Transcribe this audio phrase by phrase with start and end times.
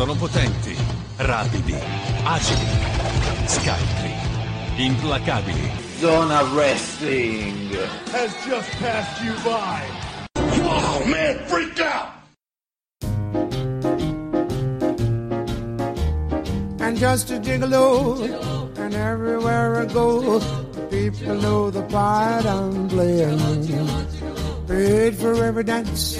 [0.00, 0.74] Sono potenti,
[1.18, 1.76] rapidi,
[2.24, 2.66] agili,
[3.44, 4.14] scaltri,
[4.78, 5.70] implacabili.
[5.98, 7.68] Zona Wrestling
[8.10, 9.82] has just passed you by.
[10.64, 12.14] Wow, man, freak out!
[16.80, 18.24] And just a gigolo,
[18.78, 20.40] and everywhere I go,
[20.88, 23.38] people know the part I'm playing.
[24.66, 26.18] Paid for every dance,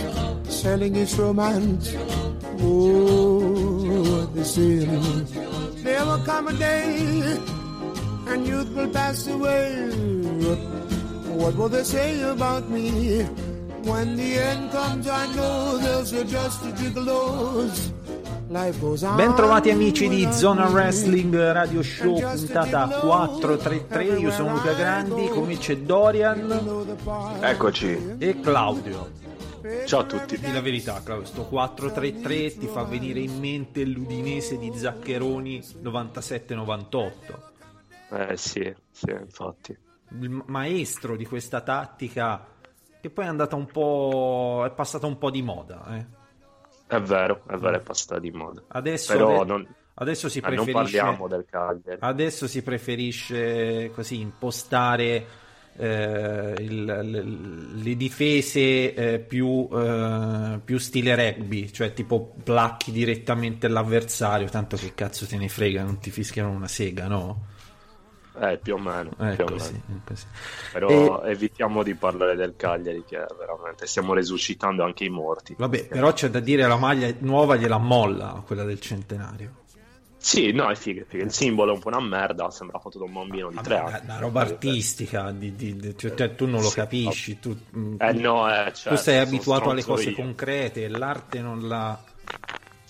[0.50, 1.96] selling its romance.
[2.62, 3.59] Oh,
[4.40, 4.84] they say.
[5.82, 7.38] There will come a day,
[8.26, 9.90] and youth will pass away.
[11.36, 13.22] What will they say about me?
[13.84, 17.92] When the end comes, I know there's just a gigolos.
[19.14, 24.18] Bentrovati amici di Zona Wrestling Radio Show, puntata 433.
[24.18, 26.98] Io sono Luca Grandi, con me c'è Dorian.
[27.40, 28.16] Eccoci.
[28.18, 29.29] E Claudio.
[29.84, 30.38] Ciao a tutti.
[30.38, 37.12] Di la verità, Claudio, sto 433 ti fa venire in mente l'Udinese di Zaccheroni 97-98.
[38.12, 39.76] Eh sì, sì, infatti.
[40.18, 42.46] Il maestro di questa tattica
[43.00, 44.64] che poi è andata un po'.
[44.66, 46.06] è passata un po' di moda, eh.
[46.86, 48.62] È vero, è vero, è passata di moda.
[48.66, 50.72] Adesso, Però non, adesso si eh, preferisce.
[50.72, 51.98] non parliamo del Cagliari.
[52.00, 55.26] Adesso si preferisce così impostare
[55.80, 57.22] eh, il, le,
[57.82, 64.92] le difese eh, più, eh, più stile rugby, cioè tipo placchi direttamente l'avversario, tanto che
[64.94, 67.46] cazzo te ne frega, non ti fischiano una sega, no?
[68.38, 69.10] Eh, più o meno.
[69.18, 70.02] È più o così, meno.
[70.04, 70.26] così.
[70.72, 75.54] Però evitiamo di parlare del Cagliari, che veramente stiamo resuscitando anche i morti.
[75.58, 79.59] Vabbè, però c'è da dire la maglia nuova gliela molla, quella del centenario.
[80.22, 81.24] Sì, no, è figo, è figo.
[81.24, 84.00] Il simbolo è un po' una merda, sembra fatto da un bambino di tre anni.
[84.04, 87.94] una roba artistica, di- di- di- cioè, te- tu non lo Sì, capisci, tu, mm,
[87.98, 90.16] Eh no, eh, tu certo, sei abituato alle cose io.
[90.16, 91.98] concrete, l'arte non la,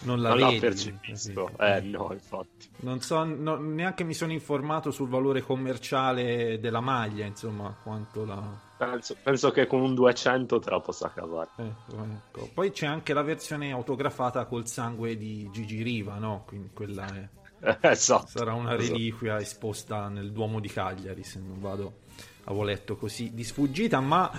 [0.02, 0.54] non la Non vedi.
[0.54, 1.50] l'ha percepito.
[1.58, 2.68] Eh no, infatti.
[2.80, 8.68] Non so, no- neanche mi sono informato sul valore commerciale della maglia, insomma, quanto la...
[8.78, 11.48] Penso, penso che con un 200 te la possa cavare.
[11.58, 12.48] eh, ecco.
[12.54, 16.44] Poi c'è anche la versione autografata col sangue di Gigi Riva, no?
[16.46, 17.28] Quindi quella è...
[17.88, 18.26] esatto.
[18.26, 18.92] Sarà una esatto.
[18.92, 21.98] reliquia esposta nel Duomo di Cagliari, se non vado
[22.44, 24.30] avevo letto così di sfuggita, ma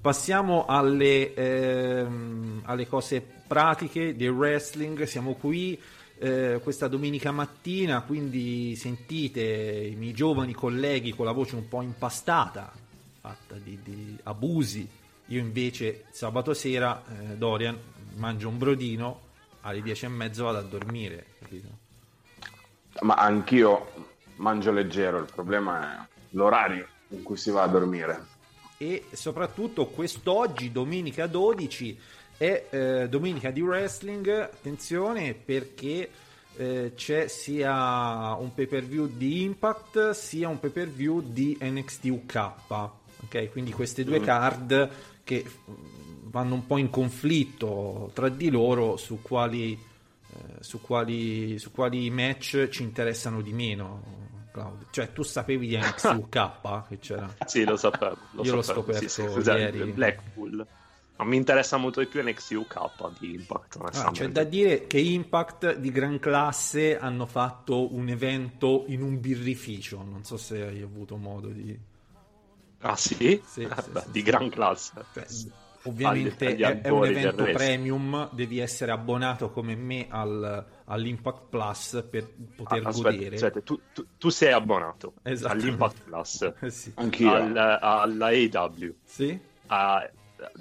[0.00, 5.02] passiamo alle, ehm, alle cose pratiche del wrestling.
[5.04, 5.78] Siamo qui
[6.18, 11.82] eh, questa domenica mattina, quindi sentite i miei giovani colleghi con la voce un po'
[11.82, 12.72] impastata,
[13.20, 14.88] fatta di, di abusi.
[15.26, 17.76] Io invece sabato sera, eh, Dorian,
[18.14, 19.20] mangio un brodino,
[19.60, 21.68] alle dieci e mezzo vado a dormire, capito?
[23.00, 28.36] Ma anch'io mangio leggero, il problema è l'orario in cui si va a dormire.
[28.78, 31.98] E soprattutto quest'oggi, domenica 12,
[32.36, 34.28] è eh, domenica di wrestling.
[34.28, 36.08] Attenzione perché
[36.56, 41.58] eh, c'è sia un pay per view di Impact sia un pay per view di
[41.60, 42.52] NXT UK.
[43.24, 44.90] Ok, quindi queste due card
[45.24, 45.74] che mm,
[46.30, 52.08] vanno un po' in conflitto tra di loro su quali, eh, su quali, su quali
[52.10, 54.27] match ci interessano di meno.
[54.60, 54.86] Claudio.
[54.90, 57.34] Cioè, tu sapevi di NXT UK che c'era?
[57.46, 58.16] Sì, lo sapevo.
[58.32, 59.92] Lo Io l'ho scoperto Sì, sì, ieri.
[59.92, 60.66] Blackpool.
[61.16, 63.78] Ma mi interessa molto di più NXT UK di Impact.
[63.92, 69.18] Ah, c'è da dire che Impact di gran classe hanno fatto un evento in un
[69.20, 70.00] birrificio.
[70.04, 71.76] Non so se hai avuto modo di.
[72.82, 73.42] Ah sì?
[73.44, 74.92] Sì, Eh, sì, beh, di gran classe.
[75.12, 75.26] Cioè,
[75.84, 78.28] ovviamente Agli- agli è, è un evento premium.
[78.32, 83.34] Devi essere abbonato come me al- all'Impact Plus per poter Ah, aspetta, godere.
[83.36, 85.52] aspetta, tu, tu- tu sei abbonato Esatto.
[85.52, 86.92] all'Impact Plus, Eh sì.
[86.96, 87.32] Anch'io.
[87.32, 89.38] al- alla AW, Sì?
[89.66, 90.10] a-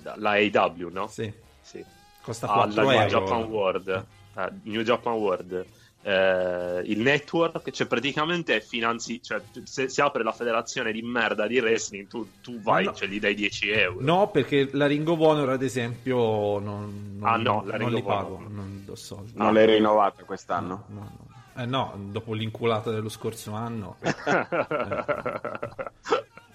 [0.04, 1.08] alla AW, no?
[1.08, 1.32] Sì.
[1.62, 1.84] Sì.
[2.22, 3.08] Costa alla 4 New euro.
[3.08, 4.06] Japan World,
[4.38, 5.66] eh, New Japan World,
[6.04, 11.60] eh, il network, cioè praticamente finanzi, cioè se si apre la federazione di merda di
[11.60, 12.94] wrestling, tu, tu vai, no.
[12.94, 13.98] cioè gli dai 10 euro.
[14.02, 18.00] No, perché la Ring of Honor, ad esempio, non, non, Ah, no, la non Ring
[18.00, 18.46] li pago.
[18.48, 19.34] Non do soldi.
[19.36, 20.86] Non l'hai rinnovata quest'anno?
[20.88, 21.26] No, no.
[21.62, 23.98] Eh no, dopo l'inculata dello scorso anno.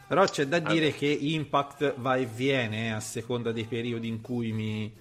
[0.07, 4.21] Però c'è da dire che Impact va e viene eh, a seconda dei periodi in
[4.21, 4.93] cui mi,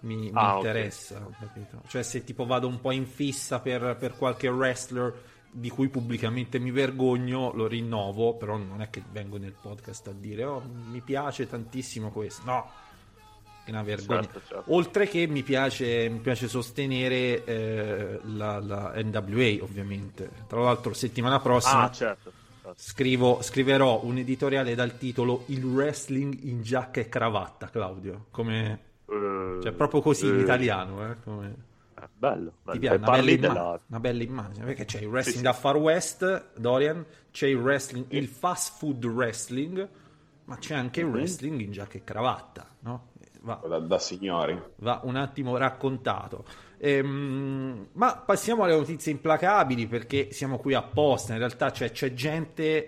[0.00, 0.64] mi- mi Ah, ok.
[0.64, 1.26] interessa.
[1.38, 1.82] capito?
[1.86, 6.58] Cioè se tipo vado un po' in fissa per, per qualche wrestler di cui pubblicamente
[6.58, 11.00] mi vergogno, lo rinnovo, però non è che vengo nel podcast a dire oh, mi
[11.00, 12.42] piace tantissimo questo.
[12.44, 12.70] No,
[13.64, 14.22] che una vergogna.
[14.22, 14.72] Certo, certo.
[14.74, 20.30] Oltre che mi piace, mi piace sostenere eh, la, la NWA, ovviamente.
[20.46, 22.30] Tra l'altro, settimana prossima Ah, certo.
[22.62, 22.80] certo.
[22.80, 28.26] scrivo, scriverò un editoriale dal titolo Il wrestling in giacca e cravatta, Claudio.
[28.30, 28.80] Come,
[29.62, 31.10] cioè, proprio così in eh, italiano.
[31.10, 31.54] Eh, come-
[32.00, 32.78] Eh, bello, bello.
[32.78, 32.96] Piace?
[32.96, 33.80] Una bella, della...
[33.88, 35.44] una bella immagine perché c'è il wrestling sì.
[35.44, 39.88] da Far West, Dorian, c'è il wrestling, il fast food wrestling,
[40.44, 41.08] ma c'è anche Mhm.
[41.08, 43.06] il wrestling in giacca e cravatta, no?
[43.40, 44.60] Va, Da, da signori.
[44.76, 46.44] va un attimo raccontato.
[46.78, 51.32] Ehm, ma passiamo alle notizie implacabili perché siamo qui apposta.
[51.32, 52.86] In realtà c'è, c'è gente,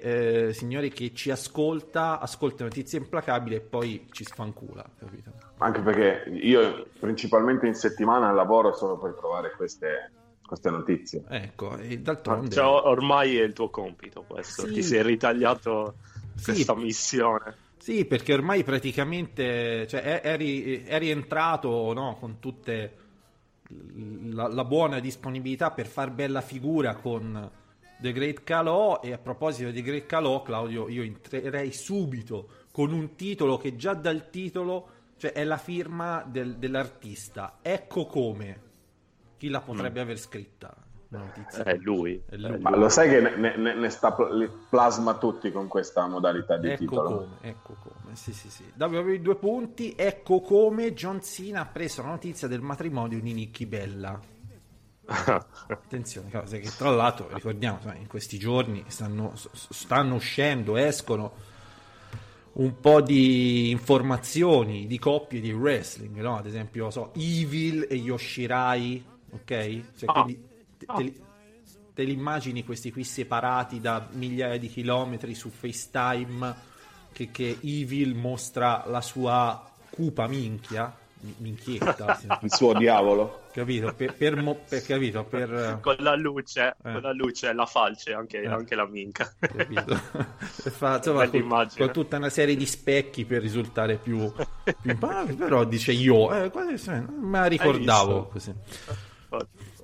[0.49, 5.32] eh, signori, che ci ascolta, ascolta notizie implacabili e poi ci sfancula, capito?
[5.62, 10.11] Anche perché io principalmente in settimana lavoro solo per trovare queste,
[10.47, 11.23] queste notizie.
[11.29, 12.51] Ecco, e d'altronde...
[12.51, 14.73] Cioè, ormai è il tuo compito questo, Sì.
[14.73, 15.97] ti sei ritagliato
[16.35, 16.53] Sì.
[16.53, 17.55] questa missione.
[17.77, 22.97] Sì, perché ormai praticamente cioè, è, è ri- è rientrato no, con tutte
[24.33, 27.51] la, la buona disponibilità per far bella figura con
[27.99, 33.15] The Great Calò e a proposito di Great Calò, Claudio, io entrerei subito con un
[33.15, 34.89] titolo che già dal titolo
[35.20, 37.58] cioè, è la firma del- dell'artista.
[37.61, 38.69] Ecco come.
[39.37, 40.75] Chi la potrebbe aver scritta?
[41.08, 41.62] La notizia.
[41.62, 42.22] È lui.
[42.26, 42.58] È lui.
[42.61, 46.69] Ma lo sai che ne, ne- ne sta pl- plasma tutti con questa modalità di
[46.70, 47.08] Ecco titolo?
[47.19, 48.64] come, ecco come, sì sì sì.
[48.75, 53.32] Dopo i due punti, ecco come John Cena ha preso la notizia del matrimonio di
[53.34, 54.19] Nicky Bella.
[55.69, 61.50] Attenzione, cose che tra l'altro ricordiamo, in questi giorni stanno, stanno uscendo, escono
[62.52, 66.37] un po' di informazioni di coppie di wrestling, no?
[66.37, 69.47] Ad esempio, so, Evil e Yoshirai, ok?
[69.47, 70.12] Cioè, Ah.
[70.25, 70.43] quindi
[70.76, 71.23] te, te li,
[71.94, 76.55] te li immagini questi qui separati da migliaia di chilometri su FaceTime
[77.12, 82.19] che, che Evil mostra la sua cupa minchia, mi- minchietta.
[82.43, 83.39] Il suo diavolo.
[83.52, 83.93] Capito?
[83.94, 85.25] Per, per, mo- per- capito?
[85.25, 86.93] Per, con la luce, Eh.
[86.93, 88.47] con la luce, la falce, anche, Eh.
[88.47, 89.32] anche la minca.
[89.38, 89.94] capito?
[90.70, 94.32] Fa- insomma, con, con tutta una serie di specchi per risultare più,
[94.81, 96.50] più ma- però dice io eh,
[97.20, 98.55] me la ricordavo così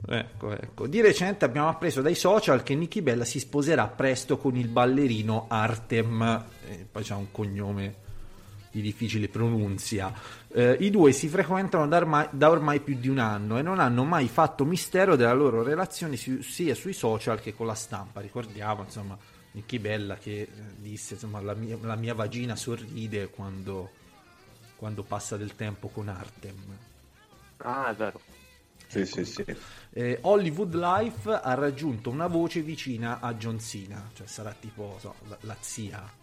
[0.08, 4.56] ecco ecco di recente abbiamo appreso dai social che Nicky Bella si sposerà presto con
[4.56, 7.94] il ballerino Artem eh, poi c'ha un cognome
[8.76, 10.12] di difficile pronunzia
[10.52, 13.78] Eh, i due si frequentano da ormai, da ormai più di un anno e non
[13.78, 18.20] hanno mai fatto mistero della loro relazione si- sia sui social che con la stampa
[18.20, 19.16] ricordiamo insomma
[19.52, 23.90] Nicky Bella che eh, disse insomma la mia, la mia vagina sorride quando,
[24.76, 26.54] quando passa del tempo con Artem
[27.58, 28.20] Ah, è vero.
[28.88, 29.44] Sì, sì, sì.
[29.90, 35.14] eh, Hollywood Life ha raggiunto una voce vicina a John Cena cioè sarà tipo so,
[35.28, 36.15] la, la zia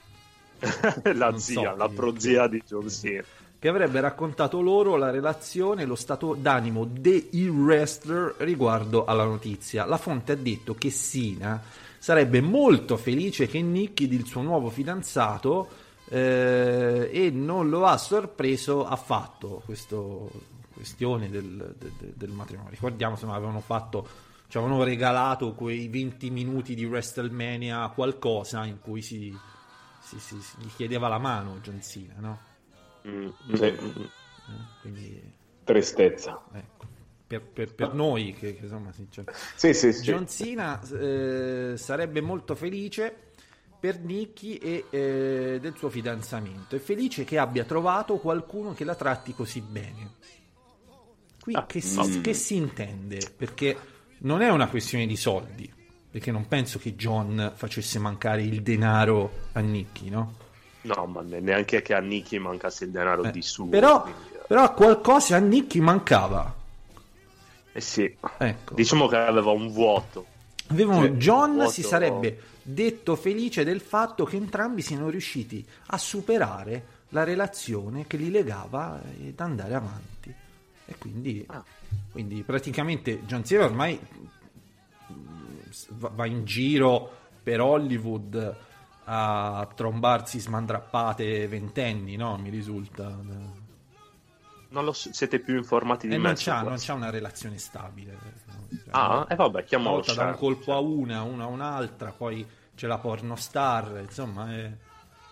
[1.14, 3.24] la zia, so la prozia di John Cena.
[3.60, 9.86] che avrebbe raccontato loro la relazione e lo stato d'animo del wrestler riguardo alla notizia.
[9.86, 11.62] La fonte ha detto che Sina
[11.98, 15.70] sarebbe molto felice che Nicky del suo nuovo fidanzato
[16.10, 20.30] eh, e non lo ha sorpreso affatto questo
[20.74, 22.72] questione del, de- de- del matrimonio.
[22.72, 24.06] Ricordiamo, insomma, avevano fatto
[24.54, 29.36] ci avevano regalato quei 20 minuti di WrestleMania qualcosa in cui si,
[30.20, 32.40] si- si- gli chiedeva la mano John Cena, no?
[33.08, 33.64] Mm, Sì.
[33.64, 33.78] Eh,
[34.82, 35.34] quindi
[35.64, 36.44] Tristezza.
[36.54, 36.86] ecco
[37.26, 40.04] per, per- per noi che, che, insomma sincer- Sì, sì, sì.
[40.04, 43.32] John Cena eh, sarebbe molto felice
[43.80, 48.96] per Nicky e eh, del suo fidanzamento è felice che abbia trovato qualcuno che la
[48.96, 50.12] tratti così bene
[51.42, 53.78] qui Ah, che, si, che si intende perché
[54.20, 55.74] non è una questione di soldi
[56.14, 60.36] perché non penso che John facesse mancare il denaro a Nicky no?
[60.82, 63.68] No, ma ne- neanche che a Nicky mancasse il denaro Eh, di su.
[63.68, 64.40] però, quindi, eh.
[64.48, 66.54] però qualcosa a Nicky mancava
[67.72, 70.26] Eh sì, ecco diciamo che aveva un vuoto.
[70.68, 75.98] Avevano, Cioè, John vuoto- si sarebbe detto felice del fatto che entrambi siano riusciti a
[75.98, 80.32] superare la relazione che li legava ed andare avanti.
[80.86, 81.64] E quindi, Ah.
[82.12, 84.00] quindi praticamente John Cena ormai
[85.90, 87.12] va in giro
[87.44, 88.56] per Hollywood
[89.06, 92.38] a trombarsi smandrappate ventenni, no?
[92.38, 93.10] Mi risulta.
[94.70, 96.24] Non lo so- siete più informati di E me.
[96.28, 98.14] non c'ha, non c'ha una relazione stabile.
[98.14, 98.68] no?
[98.70, 102.12] Cioè, Ah, e vabbè, una chiamalo volta da un colpo a una, una a un'altra,
[102.12, 104.72] poi c'è la pornostar, insomma, è-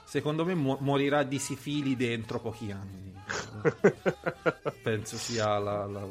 [0.03, 3.10] secondo me mu- morirà di sifilide entro pochi anni.
[4.82, 6.08] Penso sia la, la-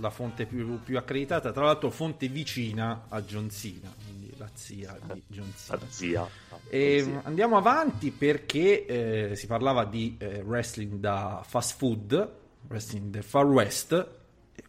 [0.00, 4.96] la fonte più, più accreditata, tra l'altro fonte vicina a John Cena, quindi la zia
[5.12, 5.80] di John Cena.
[5.88, 6.28] Zia.
[6.68, 7.20] E Zia.
[7.24, 8.86] andiamo avanti perché
[9.30, 12.30] eh, si parlava di eh, wrestling da fast food,
[12.68, 14.08] wrestling del Far West,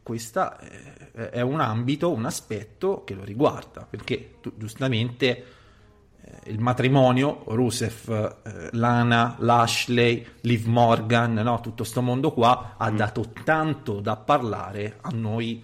[0.01, 0.57] questo
[1.13, 5.43] è un ambito, un aspetto che lo riguarda, perché tu- giustamente eh,
[6.45, 13.31] il matrimonio, Rusev, eh, Lana, Lashley, Liv Morgan, no, tutto sto mondo qua ha dato
[13.43, 15.63] tanto da parlare a noi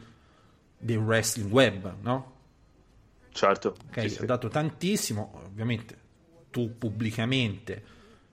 [0.77, 2.33] del wrestling web, no?
[3.31, 3.75] Certo.
[3.89, 4.21] Ok, sì, sì.
[4.21, 5.97] ha dato tantissimo, ovviamente
[6.49, 7.83] tu pubblicamente,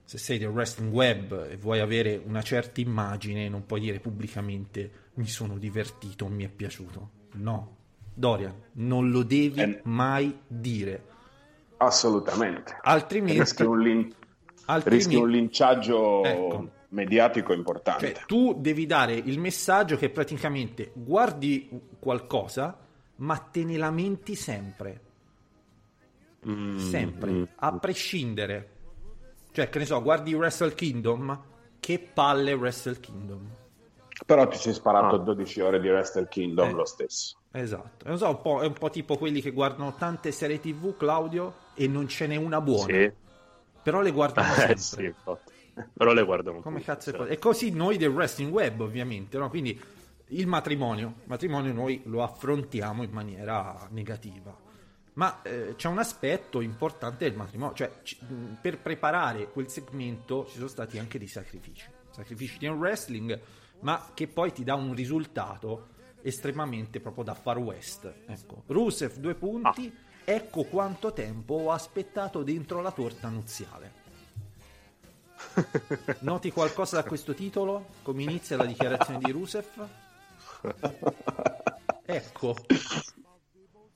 [0.03, 4.91] se sei del wrestling web e vuoi avere una certa immagine, non puoi dire pubblicamente
[5.15, 7.09] mi sono divertito, mi è piaciuto.
[7.33, 7.75] No,
[8.13, 9.81] Dorian, non lo devi Eh.
[9.83, 11.15] mai dire.
[11.77, 12.77] Assolutamente.
[12.81, 14.13] Altrimenti, Rischi un, lin-
[14.65, 16.69] altrimenti- rischi un linciaggio Ecco.
[16.89, 18.13] mediatico importante.
[18.13, 21.69] Cioè, tu devi dare il messaggio che praticamente guardi
[21.99, 22.77] qualcosa,
[23.17, 25.01] ma te ne lamenti sempre.
[26.47, 27.43] Mm, Sempre, mm.
[27.57, 28.69] a prescindere.
[29.51, 31.41] Cioè, che ne so, guardi Wrestle Kingdom,
[31.79, 33.41] che palle Wrestle Kingdom.
[34.25, 35.19] Però ti sei sparato Ah.
[35.19, 36.73] 12 ore di Wrestle Kingdom Eh.
[36.73, 37.36] lo stesso.
[37.51, 38.07] Esatto.
[38.07, 41.87] Non so, un è un po' tipo quelli che guardano tante serie TV, Claudio, e
[41.87, 42.93] non ce n'è una buona.
[42.93, 43.11] Sì.
[43.83, 45.15] Però le guardano Eh, sempre.
[45.23, 45.83] sì.
[45.93, 47.35] Però le guardano Come tutte, cazzo è possibile?
[47.35, 49.49] E così noi del wrestling web, ovviamente, no?
[49.49, 49.79] Quindi
[50.29, 54.55] il matrimonio, il matrimonio noi lo affrontiamo in maniera negativa.
[55.13, 60.45] Ma eh, c'è un aspetto importante del matrimonio, cioè ci- mh, per preparare quel segmento
[60.47, 63.39] ci sono stati anche dei sacrifici, sacrifici nel wrestling,
[63.79, 65.87] ma che poi ti dà un risultato
[66.27, 68.11] estremamente proprio da far west.
[68.25, 74.05] Ecco, Rusev due punti, ecco quanto tempo ho aspettato dentro la torta nuziale.
[76.19, 77.87] Noti qualcosa da questo titolo?
[78.01, 79.87] Come inizia la dichiarazione di Rusev?
[82.09, 82.55] Ecco,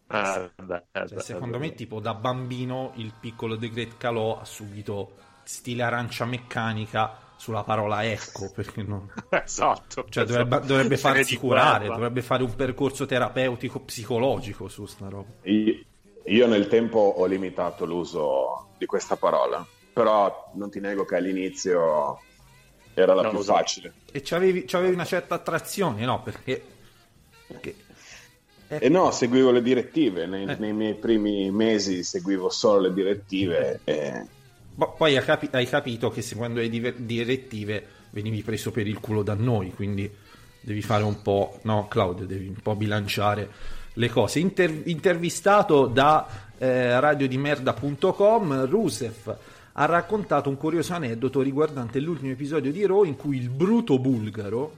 [0.05, 5.15] beh, eh, cioè, secondo me tipo da bambino il piccolo The Great Calò ha subito
[5.43, 9.10] stile arancia meccanica sulla parola ecco, perché non...
[9.29, 10.05] Esatto.
[10.07, 10.43] Cioè Esatto.
[10.43, 11.93] dovrebbe, dovrebbe farsi curare, guerra.
[11.95, 15.31] dovrebbe fare un percorso terapeutico psicologico su sta roba.
[15.43, 15.79] Io,
[16.25, 22.19] io nel tempo ho limitato l'uso di questa parola, però non ti nego che all'inizio
[22.93, 23.91] era la No, più facile.
[24.12, 26.21] E c'avevi, c'avevi una certa attrazione, no?
[26.21, 26.63] Perché...
[27.48, 27.75] perché
[28.67, 30.55] E no, seguivo le direttive, nei, Eh.
[30.60, 34.40] nei miei primi mesi seguivo solo le direttive e Bo-
[34.88, 39.21] Poi hai, capi- hai capito che seguendo le diver- direttive venivi preso per il culo
[39.21, 40.09] da noi, quindi
[40.59, 43.50] devi fare un po', no Claudio, devi un po' bilanciare
[43.93, 44.39] le cose.
[44.39, 49.38] Inter- intervistato da eh, radiodimerda.com, Rusev
[49.73, 54.73] ha raccontato un curioso aneddoto riguardante l'ultimo episodio di Raw in cui il bruto bulgaro,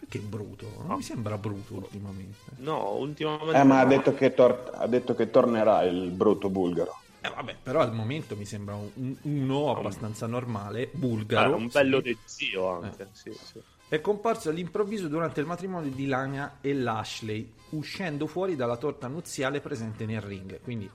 [0.00, 0.66] perché bruto?
[0.86, 2.50] Non mi sembra bruto ultimamente.
[2.56, 3.56] No, ultimamente...
[3.58, 3.88] Eh, ma ha no.
[3.88, 6.98] detto, che tor- ha detto che tornerà il brutto bulgaro.
[7.24, 11.56] Eh, vabbè, però al momento mi sembra un- uno abbastanza normale, Eh, bulgaro.
[11.56, 12.16] un bello sì.
[12.24, 13.58] zio anche, sì, sì.
[13.88, 19.60] È comparso all'improvviso durante il matrimonio di Lania e Lashley, uscendo fuori dalla torta nuziale
[19.60, 20.60] presente nel ring.
[20.60, 20.90] Quindi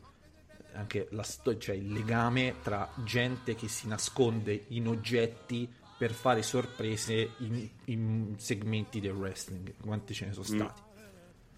[0.74, 5.68] anche la sto- cioè il legame tra gente che si nasconde in oggetti
[5.98, 9.74] per fare sorprese in, in segmenti del wrestling.
[9.82, 10.60] Quanti ce ne sono Mm.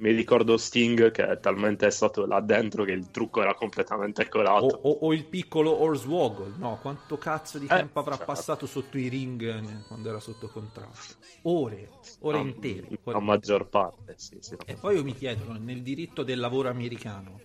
[0.02, 4.28] Mi ricordo Sting che è talmente stato là dentro che il trucco era completamente O,
[4.28, 4.76] colato.
[4.84, 6.78] o- o il piccolo Hornswoggle, no?
[6.80, 8.26] Quanto cazzo di tempo avrà certo.
[8.32, 11.16] passato sotto i ring eh, quando era sotto contratto?
[11.44, 11.90] Ore,
[12.20, 12.88] ore No, intere.
[13.04, 14.56] La maggior parte, sì, sì.
[14.66, 17.40] E poi io mi chiedo, nel diritto del lavoro americano,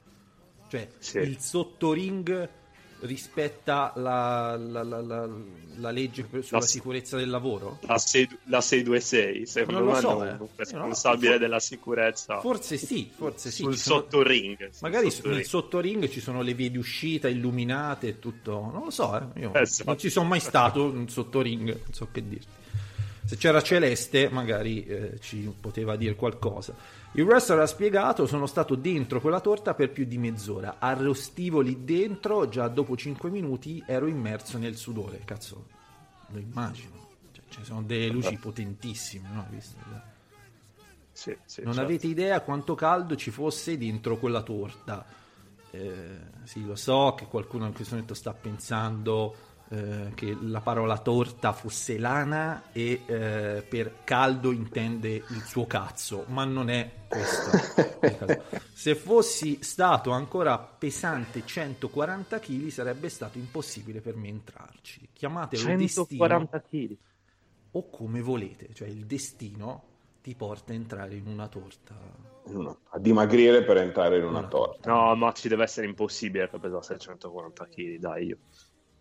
[0.68, 1.18] cioè Sì.
[1.18, 2.48] il sottoring
[3.00, 5.28] rispetta la, la- la- la-
[5.78, 7.78] la legge sulla La- sicurezza del lavoro?
[7.82, 10.48] La, 6, la 626, secondo Non lo me so, non- eh.
[10.56, 13.62] responsabile no, della sicurezza Forse sì, forse sì.
[13.62, 14.70] sul sono- sottoring.
[14.80, 15.36] Magari sottoring.
[15.36, 18.70] nel sottoring ci sono le vie di uscita illuminate e tutto.
[18.72, 19.40] Non lo so, eh.
[19.40, 19.90] Io Esatto.
[19.90, 22.46] non ci sono mai stato in sottoring, non so che dirti.
[23.26, 26.74] Se c'era Celeste, magari eh, ci poteva dire qualcosa.
[27.16, 30.76] Il wrestler ha spiegato: Sono stato dentro quella torta per più di mezz'ora.
[30.78, 35.22] Arrostivo lì dentro, già dopo 5 minuti ero immerso nel sudore.
[35.24, 35.66] Cazzo,
[36.28, 37.08] lo immagino.
[37.32, 39.46] Cioè, ci sono delle luci potentissime, no?
[39.48, 39.76] Visto?
[41.10, 41.88] Sì, sì, Non certo.
[41.88, 45.06] avete idea quanto caldo ci fosse dentro quella torta.
[45.70, 49.34] Eh, sì, lo so che qualcuno in questo momento sta pensando
[49.68, 56.24] eh, che la parola torta fosse lana e eh, per caldo intende il suo cazzo,
[56.28, 57.50] ma non è questo.
[58.72, 65.08] Se fossi stato ancora pesante 140 kg sarebbe stato impossibile per me entrarci.
[65.12, 66.96] Chiamatelo destino 140 kg.
[67.72, 69.82] o come volete, cioè il destino
[70.22, 71.94] ti porta a entrare in una torta.
[72.46, 74.92] No, a dimagrire per entrare in una Una torta.
[74.92, 78.38] No, ma ci deve essere impossibile che pesasse 140 kg, dai io.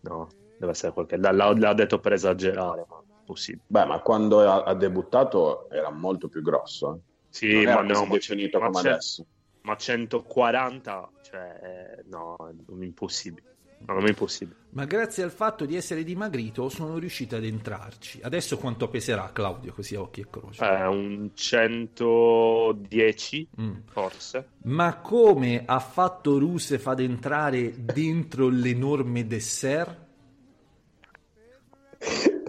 [0.00, 1.16] No, deve essere qualche...
[1.16, 3.64] L'ha, l'ha detto per esagerare, ma impossibile.
[3.66, 6.94] Beh, ma quando ha, ha debuttato era molto più grosso.
[6.94, 6.98] eh.
[7.28, 9.26] Sì, non ma no, così ma, definito ma come c'è- adesso.
[9.62, 12.52] ma 140, cioè, no, è
[12.84, 13.44] impossibile.
[13.78, 14.56] No, non è impossibile.
[14.70, 18.20] Ma grazie al fatto di essere dimagrito sono riuscito ad entrarci.
[18.22, 20.64] Adesso quanto peserà Claudio, così a occhi e croce?
[20.64, 23.74] Eh, un 110, Mm.
[23.90, 24.48] forse.
[24.64, 30.04] Ma come ha fatto Rusev ad entrare dentro l'enorme dessert?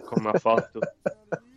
[0.05, 0.79] Come ha fatto?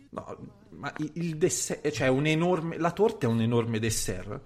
[0.09, 0.37] No,
[0.71, 4.41] ma il, dessert, cioè un enorme, la torta è un enorme dessert?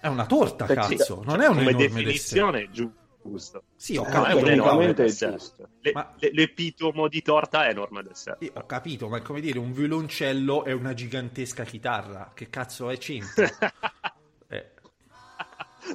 [0.00, 1.94] È una torta, Perché- cazzo, non cioè, è un come enorme dessert.
[1.94, 3.62] definizione giusto.
[3.74, 5.32] Sì, ho Eh, capito, un enorme tecnicamente è dessert.
[5.38, 5.68] giusto.
[5.80, 8.38] Le- Ma- le- l'epitomo di torta è enorme dessert.
[8.40, 12.30] Sì, ho capito, ma è come dire un violoncello è una gigantesca chitarra.
[12.34, 13.48] Che cazzo è c'entra?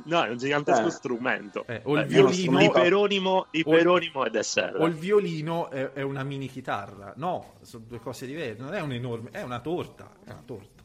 [0.06, 0.92] No, è un gigantesco Eh.
[0.92, 1.66] strumento.
[1.68, 4.76] Eh, o il Eh, violino- L'iperonimo, l'iperonimo è dessert.
[4.80, 7.14] o il violino è, è una mini chitarra.
[7.18, 8.62] No, sono due cose diverse.
[8.62, 10.12] Non è un enorme, è una torta.
[10.24, 10.84] È una torta.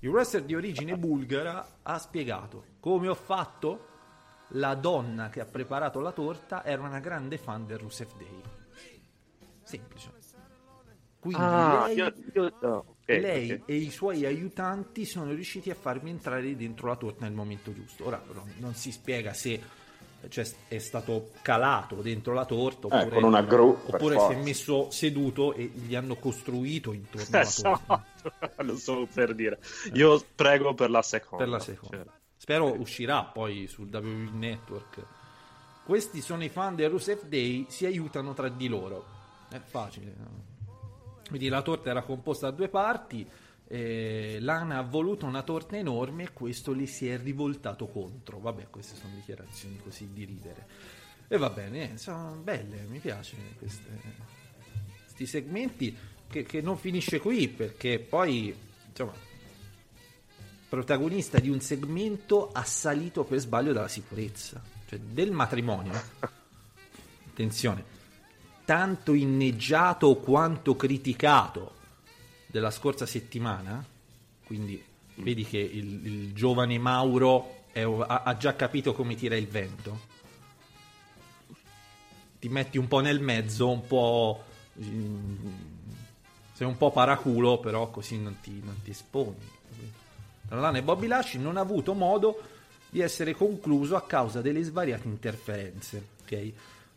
[0.00, 3.86] Il wrestler di origine bulgara ha spiegato come ho fatto.
[4.54, 8.40] La donna che ha preparato la torta era una grande fan del Rusev Day.
[9.62, 10.10] Semplice.
[11.20, 13.62] Quindi Ah, lei, io- io- no, ok, lei ok.
[13.66, 18.06] e i suoi aiutanti sono riusciti a farmi entrare dentro la torta nel momento giusto.
[18.06, 19.60] Ora però non si spiega se
[20.28, 24.24] cioè, è stato calato dentro la torta Eh, oppure, con una gru, oppure si è
[24.26, 24.38] forza.
[24.42, 28.04] messo seduto e gli hanno costruito intorno alla torta.
[28.16, 29.58] Esatto, lo stavo per dire.
[29.94, 31.44] Io prego per la seconda.
[31.44, 31.96] per la seconda.
[32.04, 35.04] Cioè, Spero uscirà poi sul WWE Network.
[35.84, 39.04] Questi sono i fan del Rusev Day, si aiutano tra di loro.
[39.50, 40.14] È facile.
[40.18, 40.48] no?
[41.30, 43.24] Quindi la torta era composta da due parti.
[43.68, 48.40] eh, Lana ha voluto una torta enorme e questo le si è rivoltato contro.
[48.40, 50.66] Vabbè, queste sono dichiarazioni così di ridere.
[51.28, 54.00] E va bene, eh, sono belle, mi queste,
[55.04, 55.96] questi segmenti
[56.28, 58.52] che, che non finisce qui perché poi
[58.88, 59.12] insomma
[60.68, 65.92] protagonista di un segmento assalito per sbaglio dalla sicurezza, cioè del matrimonio.
[67.28, 67.84] Attenzione,
[68.70, 71.74] tanto inneggiato quanto criticato
[72.46, 73.84] della scorsa settimana,
[74.44, 74.80] quindi
[75.16, 80.00] vedi che il, il giovane Mauro è- ha, ha già capito come tira il vento.
[82.38, 84.44] Ti metti un po' nel mezzo, un po'...
[84.80, 85.46] mm,
[86.52, 89.34] sei un po' paraculo, però così non ti, non ti esponi.
[90.50, 92.40] Lana e Bobby Lashley non ha avuto modo
[92.88, 96.06] di essere concluso a causa delle svariate interferenze.
[96.22, 96.52] ok?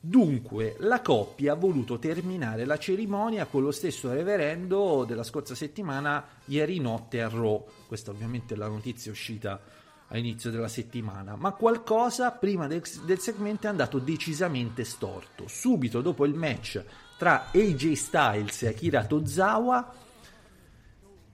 [0.05, 6.27] Dunque, la coppia ha voluto terminare la cerimonia con lo stesso reverendo della scorsa settimana,
[6.47, 7.65] ieri notte a Raw.
[7.87, 9.61] Questa ovviamente è la notizia uscita
[10.09, 15.47] all'inizio della settimana, ma qualcosa prima del, del segmento è andato decisamente storto.
[15.47, 16.83] Subito dopo il match
[17.17, 19.89] tra AJ Styles e Akira Tozawa,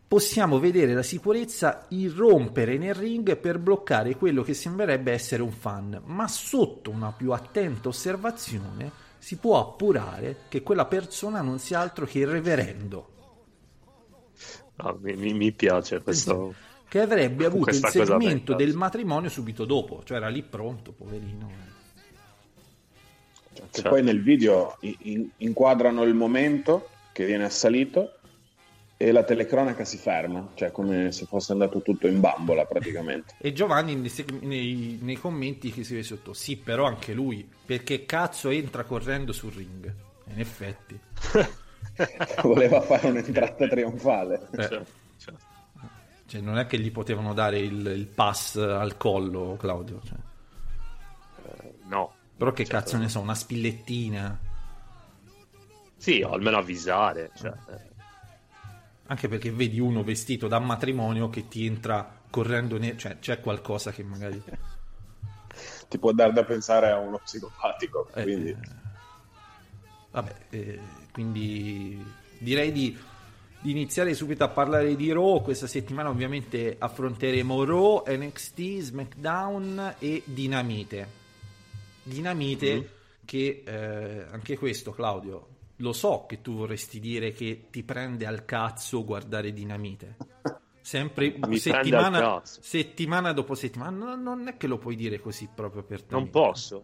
[0.09, 6.01] possiamo vedere la sicurezza irrompere nel ring per bloccare quello che sembrerebbe essere un fan,
[6.05, 12.07] ma sotto una più attenta osservazione si può appurare che quella persona non sia altro
[12.07, 13.07] che il reverendo,
[14.77, 16.55] no, mi, mi- mi piace questo.
[16.87, 21.67] che avrebbe avuto il segmento del matrimonio subito dopo, cioè era lì pronto, poverino.
[23.53, 23.89] Che Certo.
[23.89, 28.13] poi nel video in- in- inquadrano il momento che viene assalito
[29.01, 33.35] e la telecronaca si ferma, cioè come se fosse andato tutto in bambola praticamente.
[33.37, 38.49] E Giovanni nei, nei- commenti che si vede sotto, sì, però anche lui, perché cazzo
[38.49, 39.93] entra correndo sul ring?
[40.25, 40.99] In effetti.
[42.43, 44.49] Voleva fare un'entrata trionfale.
[44.51, 44.67] Eh.
[44.67, 44.81] Cioè,
[45.17, 45.33] cioè,
[46.25, 50.01] Cioè, non è che gli potevano dare il, il pass al collo, Claudio.
[50.03, 50.17] cioè.
[51.87, 52.13] no.
[52.35, 52.79] Però che Certo.
[52.79, 54.37] cazzo ne so, una spillettina.
[55.95, 57.31] Sì, o almeno avvisare.
[57.35, 57.88] Cioè, eh,
[59.09, 63.91] Anche perché vedi uno vestito da matrimonio che ti entra correndo, ne- cioè c'è qualcosa
[63.91, 64.41] che magari...
[65.89, 68.57] Ti può dar da pensare a uno psicopatico, eh, quindi eh,
[70.11, 70.79] vabbè, eh,
[71.11, 71.99] quindi
[72.37, 72.95] direi di,
[73.59, 75.41] di iniziare subito a parlare di Raw.
[75.41, 81.07] Questa settimana ovviamente affronteremo Raw, NXT, SmackDown e Dinamite.
[82.03, 82.83] Dinamite Mm.
[83.25, 85.47] che eh, anche questo Claudio
[85.79, 90.15] lo so che tu vorresti dire che ti prende al cazzo guardare Dinamite
[90.81, 96.03] sempre settimana, settimana dopo settimana no, non è che lo puoi dire così proprio per
[96.03, 96.83] te non posso.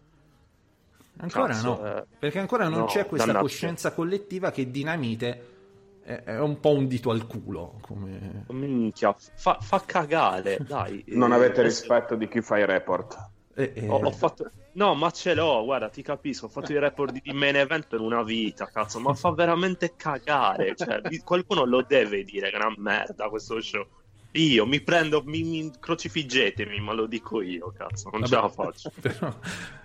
[1.18, 3.40] ancora Cazzo, no eh, perché ancora non no, c'è questa dannazione.
[3.40, 5.54] coscienza collettiva che Dinamite
[6.02, 8.44] è, è un po' un dito al culo come...
[8.50, 11.04] Minchia, fa, fa cagare, dai.
[11.08, 13.30] non Eh, avete eh, rispetto di chi fa i report.
[13.56, 14.50] Eh, eh, Ho, ho fatto...
[14.72, 16.46] No, ma ce l'ho, guarda, ti capisco.
[16.46, 20.74] Ho fatto i report di main event per una vita, cazzo, ma fa veramente cagare.
[20.76, 23.86] Cioè, qualcuno lo deve dire che è una merda questo show.
[24.32, 28.48] Io mi prendo, mi, mi crocifiggetemi, ma lo dico io, cazzo, non Vabbè, ce la
[28.50, 28.90] faccio.
[29.00, 29.34] però-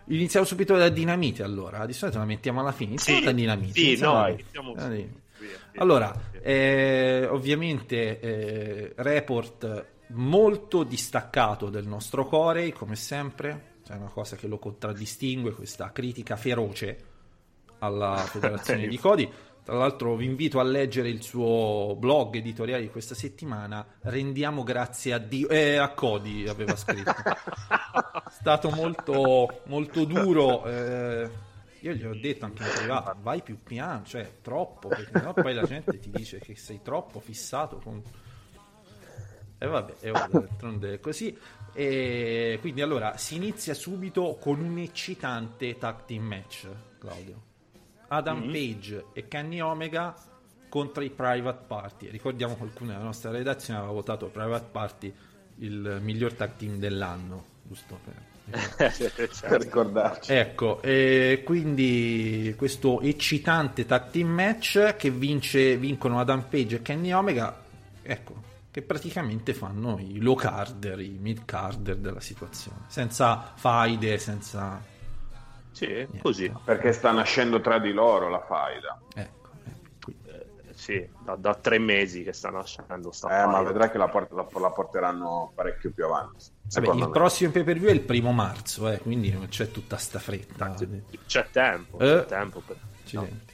[0.08, 1.86] iniziamo subito da dinamite allora.
[1.86, 2.90] Di solito la mettiamo alla fine.
[2.92, 3.80] Iniziamo Sì, da dinamite.
[3.80, 5.22] sì, iniziamo no, iniziamo dinamite.
[5.38, 5.82] via, via.
[5.82, 14.36] Allora, eh, ovviamente eh, report molto distaccato del nostro core, come sempre, c'è una cosa
[14.36, 16.98] che lo contraddistingue, questa critica feroce
[17.80, 19.32] alla Federazione di Codi.
[19.64, 25.14] Tra l'altro vi invito a leggere il suo blog editoriale di questa settimana, rendiamo grazie
[25.14, 27.12] a Dio, eh, a Codi aveva scritto.
[27.14, 30.66] È stato molto, molto duro.
[30.66, 31.30] eh,
[31.82, 35.54] io gli ho detto anche in privato, vai più piano, cioè troppo, perché sennò poi
[35.54, 38.02] la gente ti dice che sei troppo fissato con...
[39.64, 41.38] E vabbè, e d'altronde è così.
[41.72, 47.50] E quindi allora si inizia subito con un eccitante tag team match, Claudio.
[48.08, 50.16] Adam Page e Kenny Omega
[50.68, 52.10] contro i Private Party.
[52.10, 55.14] Ricordiamo qualcuno della nostra redazione aveva votato Private Party
[55.60, 60.34] il miglior tag team dell'anno, giusto per per ricordarci.
[60.34, 67.12] Ecco, e quindi questo eccitante tag team match che vince, vincono Adam Page e Kenny
[67.12, 67.62] Omega,
[68.02, 74.82] ecco, che praticamente fanno i low carder, i mid carder della situazione, senza faide, senza...
[75.72, 76.52] Sì, così.
[76.64, 79.00] Perché sta nascendo tra di loro la faida.
[79.14, 80.18] Ecco, ecco, qui.
[80.26, 83.68] Eh, sì, da, da tre mesi che sta nascendo sta Eh, ma faida.
[83.70, 86.46] vedrai che la, port- la- la porteranno parecchio più avanti.
[86.74, 87.10] Vabbè, il me.
[87.10, 90.74] prossimo pay per view è il primo marzo, eh, quindi non c'è tutta sta fretta.
[91.26, 92.06] C'è tempo, Eh.
[92.06, 92.78] c'è tempo per...
[93.04, 93.54] Accidenti.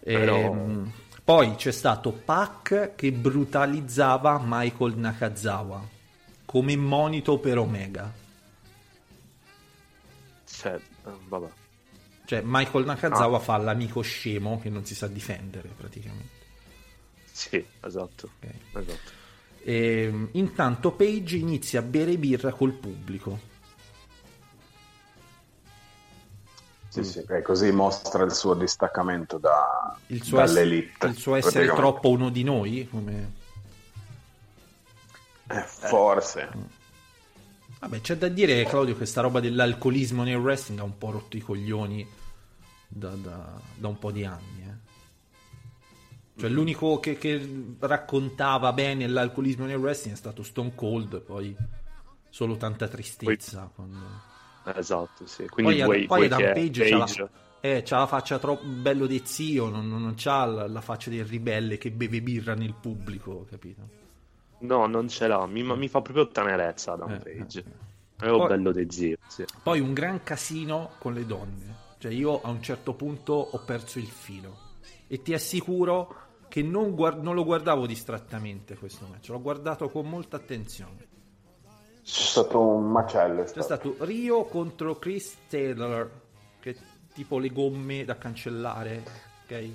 [0.00, 0.92] Però- Ehm,
[1.28, 5.86] poi c'è stato Pac che brutalizzava Michael Nakazawa
[6.46, 8.10] come monito per Omega.
[10.46, 11.48] Cioè, eh, vabbè.
[12.24, 16.46] Cioè, Michael Nakazawa fa l'amico scemo che non si sa difendere praticamente.
[17.30, 18.30] Sì, esatto.
[18.40, 18.54] Ok.
[18.72, 19.10] esatto.
[19.64, 23.38] Ehm, intanto Page inizia a bere birra col pubblico.
[26.88, 31.06] Sì, sì, e così mostra il suo distaccamento da, Il suo, dall'elite.
[31.06, 32.88] il suo essere troppo uno di noi.
[32.90, 33.32] Come...
[35.48, 36.48] Eh, forse.
[37.80, 41.36] Vabbè, c'è da dire, Claudio, che sta roba dell'alcolismo nel wrestling ha un po' rotto
[41.36, 42.06] i coglioni
[42.88, 44.62] da, da- da un po' di anni.
[44.66, 44.86] eh.
[46.40, 51.54] Cioè, l'unico che, che raccontava bene l'alcolismo nel wrestling è stato Stone Cold, poi
[52.30, 53.70] solo tanta tristezza.
[53.74, 54.27] quando-
[54.64, 55.46] Esatto, sì.
[55.48, 59.06] Quindi Poi, vuoi, poi che Page, c'ha, Page- la, eh, c'ha la faccia troppo bello
[59.06, 63.46] de zio, non, non, c'ha la, la faccia del ribelle che beve birra nel pubblico,
[63.48, 63.96] capito?
[64.60, 65.46] No, non ce l'ha.
[65.46, 67.64] Mi, mi fa proprio tenerezza Adam Eh, Page.
[68.20, 69.44] eh, È un bello di zio, sì.
[69.62, 71.86] Poi un gran casino con le donne.
[71.98, 74.66] Cioè io a un certo punto ho perso il filo.
[75.06, 80.08] E ti assicuro che non, guard- non lo guardavo distrattamente questo match, l'ho guardato con
[80.08, 81.07] molta attenzione.
[82.10, 83.42] C'è stato un macello.
[83.42, 83.64] C'è stato.
[83.64, 86.10] stato Rio contro Chris Taylor,
[86.60, 86.76] che
[87.12, 89.02] tipo le gomme da cancellare,
[89.44, 89.68] ok?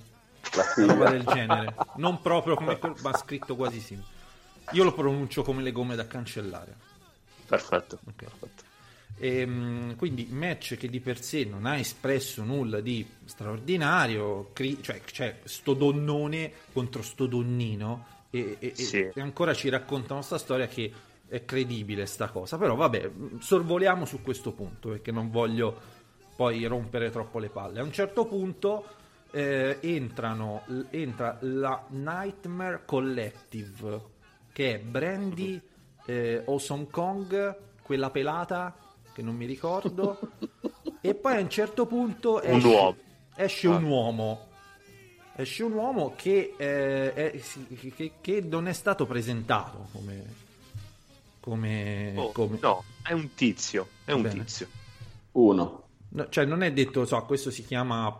[0.55, 1.75] La Una roba del genere.
[1.97, 4.07] Non proprio come quel, ma scritto quasi simile.
[4.71, 6.75] Io lo pronuncio come le gomme da cancellare.
[7.45, 7.99] Perfetto.
[8.07, 8.13] Ok.
[8.15, 8.63] perfetto.
[9.19, 15.01] Ehm, quindi match che di per sé non ha espresso nulla di straordinario, cri- cioè
[15.01, 19.07] c'è sto donnone contro sto donnino e, e- e- Sì.
[19.13, 20.91] e ancora ci raccontano sta storia che
[21.33, 25.75] è credibile sta cosa, però vabbè, sorvoliamo su questo punto perché non voglio
[26.35, 27.79] poi rompere troppo le palle.
[27.79, 28.85] A un certo punto
[29.31, 34.01] eh, entrano, entra la Nightmare Collective
[34.51, 35.59] che è Brandy
[36.05, 38.75] eh, Awesome Kong, quella pelata
[39.11, 40.19] che non mi ricordo,
[41.01, 42.95] e poi a un certo punto Un esce, uomo.
[43.35, 44.47] esce un uomo.
[45.35, 47.41] Esce un uomo che, eh, è-
[47.95, 50.41] che- che non è stato presentato come.
[51.43, 53.87] Come, Oh, come- No, è un tizio.
[54.05, 54.43] È un Bene.
[54.45, 54.67] tizio.
[55.33, 55.83] Uno.
[56.09, 58.17] No, cioè, non è detto, so, questo si chiama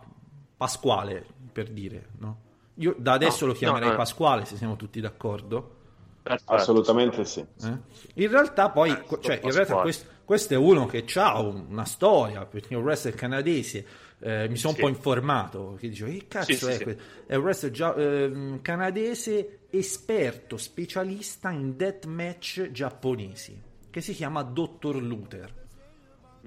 [0.57, 2.37] Pasquale per dire, no?
[2.75, 3.97] Io da adesso No, lo chiamerei no, no.
[3.99, 5.75] Pasquale, se siamo tutti d'accordo.
[6.23, 6.51] Perfetto.
[6.53, 7.39] Assolutamente sì.
[7.39, 7.77] Eh?
[8.15, 12.45] In realtà poi, Eh, cioè, in realtà questo, questo è uno che ha una storia,
[12.45, 13.85] perché è un wrestler canadese,
[14.25, 14.79] eh, mi sono Sì.
[14.81, 16.83] un po' informato, che dicevo, che cazzo Sì, è sì.
[16.83, 17.03] questo?
[17.27, 23.59] È un wrestler gia- ehm, canadese esperto, specialista in deathmatch giapponesi,
[23.89, 24.95] che si chiama Dr.
[25.01, 25.61] Luther.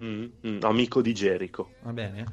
[0.03, 1.73] Mm, mm, amico di Jericho.
[1.83, 2.25] Va bene?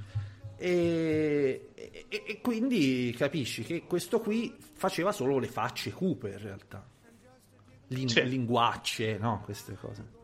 [0.57, 6.87] E, e- e quindi capisci che questo qui faceva solo le facce cupe in realtà.
[7.87, 8.23] Lin- Sì.
[8.27, 9.41] Linguacce, no?
[9.43, 10.21] Queste cose.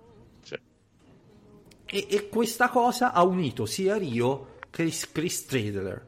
[1.91, 6.07] E, e questa cosa ha unito sia Rio Chris, Chris Stradler.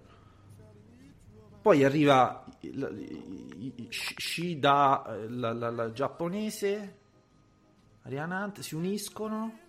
[1.62, 2.44] Poi arriva
[3.90, 6.98] Shida, la, la- la giapponese,
[8.04, 9.60] Ariana Hunt si uniscono.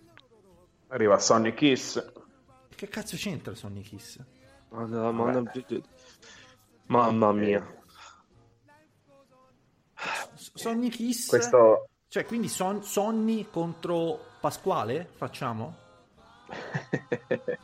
[0.87, 2.03] Arriva Sonny Kiss.
[2.75, 4.19] Che cazzo c'entra Sonny Kiss?
[4.69, 5.51] Madonna, madonna,
[6.87, 7.81] Mamma mia.
[10.35, 11.27] S- Sonny Kiss.
[11.27, 11.87] Questo...
[12.07, 15.07] Cioè, quindi Son- Sonny contro Pasquale?
[15.13, 15.77] Facciamo?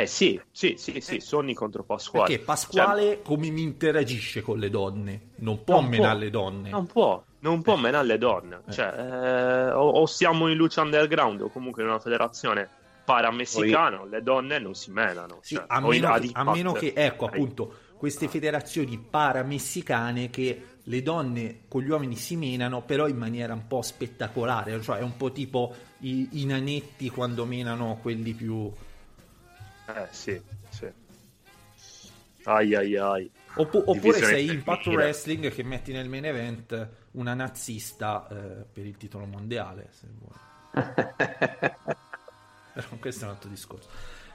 [0.00, 2.26] Eh sì, sì, sì, sì, Sonny contro Pasquale.
[2.28, 5.30] Perché Pasquale Cioè, come mi interagisce con le donne?
[5.36, 6.24] Non può Non menare può.
[6.24, 6.70] le donne.
[6.70, 8.60] non può, non può menare le donne.
[8.68, 12.68] Cioè, eh, o, o siamo in luce underground o comunque in una federazione
[13.06, 15.38] paramessicana, le donne non si menano.
[15.40, 20.62] Sì, cioè, a, meno, Adi a meno che, ecco, Eh, appunto, queste federazioni paramessicane che
[20.82, 25.02] le donne con gli uomini si menano, però in maniera un po' spettacolare, cioè è
[25.02, 28.70] un po' tipo i, i nanetti quando menano quelli più...
[29.86, 30.90] Eh sì, sì.
[32.44, 33.30] Ai ai ai.
[33.58, 34.86] Oppu- oppure sei Impact.
[34.88, 40.34] Wrestling che metti nel main event una nazista eh, per il titolo mondiale, se vuoi.
[42.74, 43.88] Però questo è un altro discorso.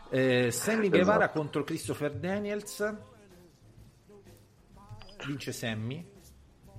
[0.09, 1.39] Eh, Sammy Guevara Esatto.
[1.39, 2.95] contro Christopher Daniels.
[5.25, 6.03] Vince Sammy.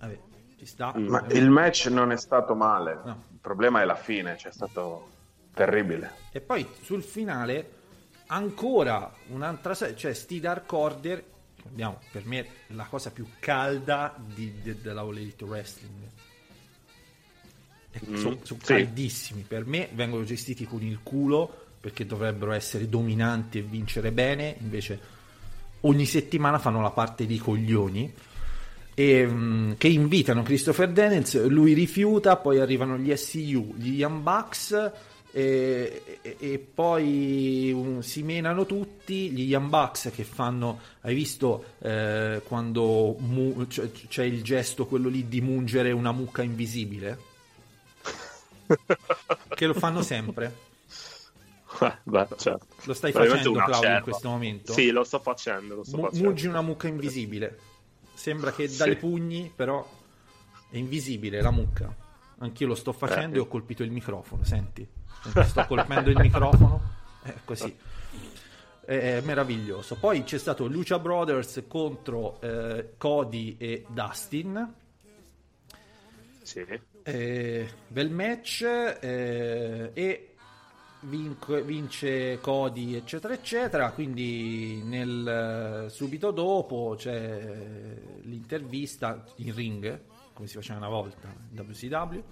[0.00, 0.18] Vabbè,
[0.58, 0.92] ci sta.
[0.96, 1.06] Mm.
[1.06, 3.00] Ma il match non è stato male.
[3.04, 3.22] No.
[3.30, 5.08] Il problema è la fine, c'è stato
[5.54, 6.10] terribile.
[6.32, 7.70] E poi sul finale
[8.32, 11.22] ancora un'altra serie, cioè Steve Dark Order,
[11.56, 16.10] ricordiamo, per me la cosa più calda di- de- della All Elite Wrestling.
[18.08, 18.56] Mm, sono sì.
[18.56, 24.56] caldissimi, per me vengono gestiti con il culo perché dovrebbero essere dominanti e vincere bene,
[24.60, 25.00] invece
[25.80, 28.14] ogni settimana fanno la parte di coglioni
[28.94, 34.92] e, mm, che invitano Christopher Daniels, lui rifiuta, poi arrivano gli SCU, gli Young Bucks
[35.32, 41.64] e, e- e poi um, si menano tutti gli Young Bucks che fanno hai visto
[41.78, 47.18] eh, quando mu- c'è, c'è il gesto quello lì di mungere una mucca invisibile
[49.54, 50.70] che lo fanno sempre
[51.80, 52.66] Eh, Beh, certo.
[52.84, 54.00] lo stai facendo Claudio in cerva.
[54.02, 56.24] questo momento Sì, lo sto facendo, lo sto facendo.
[56.28, 57.58] mungi una mucca invisibile.
[58.14, 58.76] Sembra che Sì.
[58.76, 59.88] dai pugni, però
[60.70, 61.92] è invisibile la mucca.
[62.42, 63.38] Anch'io lo sto facendo Eh.
[63.38, 64.42] e ho colpito il microfono.
[64.42, 64.86] Senti,
[65.44, 66.80] sto colpendo il microfono.
[67.22, 67.74] È così.
[68.84, 69.94] È meraviglioso.
[69.94, 74.74] Poi c'è stato Lucia Brothers contro eh, Cody e Dustin.
[76.42, 76.66] Sì.
[77.04, 80.34] Eh, bel match eh, e
[81.00, 87.56] vinc- vince Cody eccetera eccetera quindi nel, subito dopo c'è
[88.22, 90.00] l'intervista in ring
[90.42, 92.22] come si faceva una volta in WCW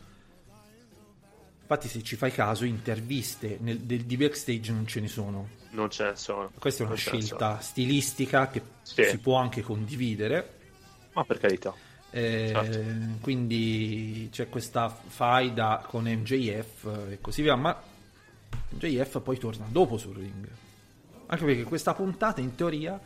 [1.62, 5.88] infatti se ci fai caso interviste nel, del, di backstage non ce ne sono Non
[5.88, 6.50] ce ne sono.
[6.58, 9.04] questa è una scelta stilistica che Sì.
[9.04, 10.54] si può anche condividere.
[11.12, 11.72] Ma per carità.
[12.10, 13.18] eh, Certo.
[13.20, 17.80] quindi c'è questa faida con MJF e così via, ma
[18.70, 20.48] MJF poi torna dopo sul ring.
[21.26, 22.98] Anche perché questa puntata in teoria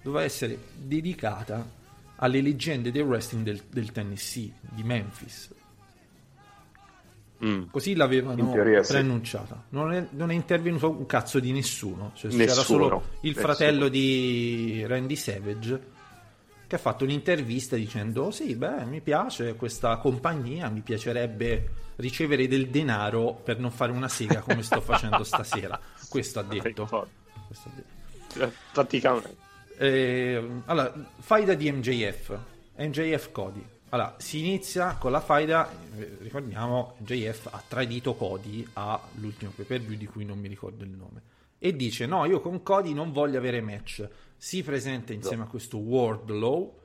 [0.00, 1.68] doveva essere dedicata
[2.20, 5.50] alle leggende del wrestling del, del Tennessee, di Memphis.
[7.44, 7.64] Mm.
[7.70, 8.92] Così l'avevano teoria sì.
[8.92, 9.64] preannunciata.
[9.70, 12.10] Non è, non è intervenuto un cazzo di nessuno.
[12.14, 12.62] Cioè, c'era Nessuno.
[12.64, 13.44] solo il Nessuno.
[13.44, 15.96] fratello di Randy Savage
[16.66, 22.48] che ha fatto un'intervista dicendo "Oh, sì, beh, mi piace questa compagnia, mi piacerebbe ricevere
[22.48, 25.78] del denaro per non fare una sega come sto facendo stasera".
[26.08, 26.86] Questo ha detto.
[27.46, 28.44] Questo ha detto.
[28.44, 29.46] Eh, Praticamente.
[29.78, 32.38] Eh, allora, faida di MJF,
[32.78, 33.64] MJF Cody.
[33.90, 39.80] Allora, si inizia con la faida, eh, ricordiamo, MJF ha tradito Cody all'ultimo pay per
[39.80, 41.22] view di cui non mi ricordo il nome.
[41.58, 44.06] E dice, no, io con Cody non voglio avere match.
[44.36, 46.76] Si presenta insieme a questo Wardlow,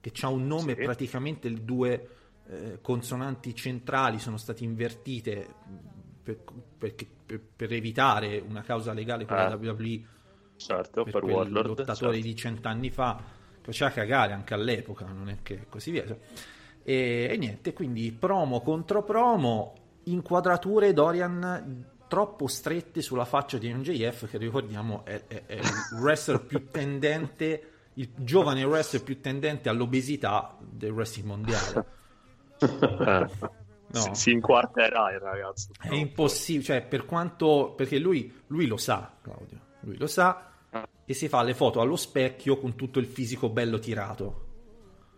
[0.00, 0.82] che ha un nome, Sì.
[0.84, 2.08] praticamente le due
[2.50, 5.46] eh, consonanti centrali sono state invertite
[6.22, 6.38] per,
[6.78, 9.54] perché- per- per evitare una causa legale con la Eh.
[9.68, 10.02] WWE
[10.58, 11.66] Certo, per per, Warlord.
[11.66, 12.28] lottatore certo.
[12.28, 13.22] di cent'anni fa
[13.62, 16.04] faceva cagare anche all'epoca, non è che così via.
[16.82, 24.28] E, e niente, quindi promo contro promo, inquadrature Dorian troppo strette sulla faccia di MJF,
[24.28, 30.56] che ricordiamo è, è- è il wrestler più tendente, il giovane wrestler più tendente all'obesità
[30.58, 31.84] del wrestling mondiale.
[32.60, 33.56] Eh.
[33.90, 34.00] No.
[34.00, 35.70] Si, si inquarterà il ragazzo.
[35.80, 40.50] È impossibile, cioè per quanto perché lui, lui lo sa, Claudio, lui lo sa
[41.04, 44.46] e si fa le foto allo specchio con tutto il fisico bello tirato.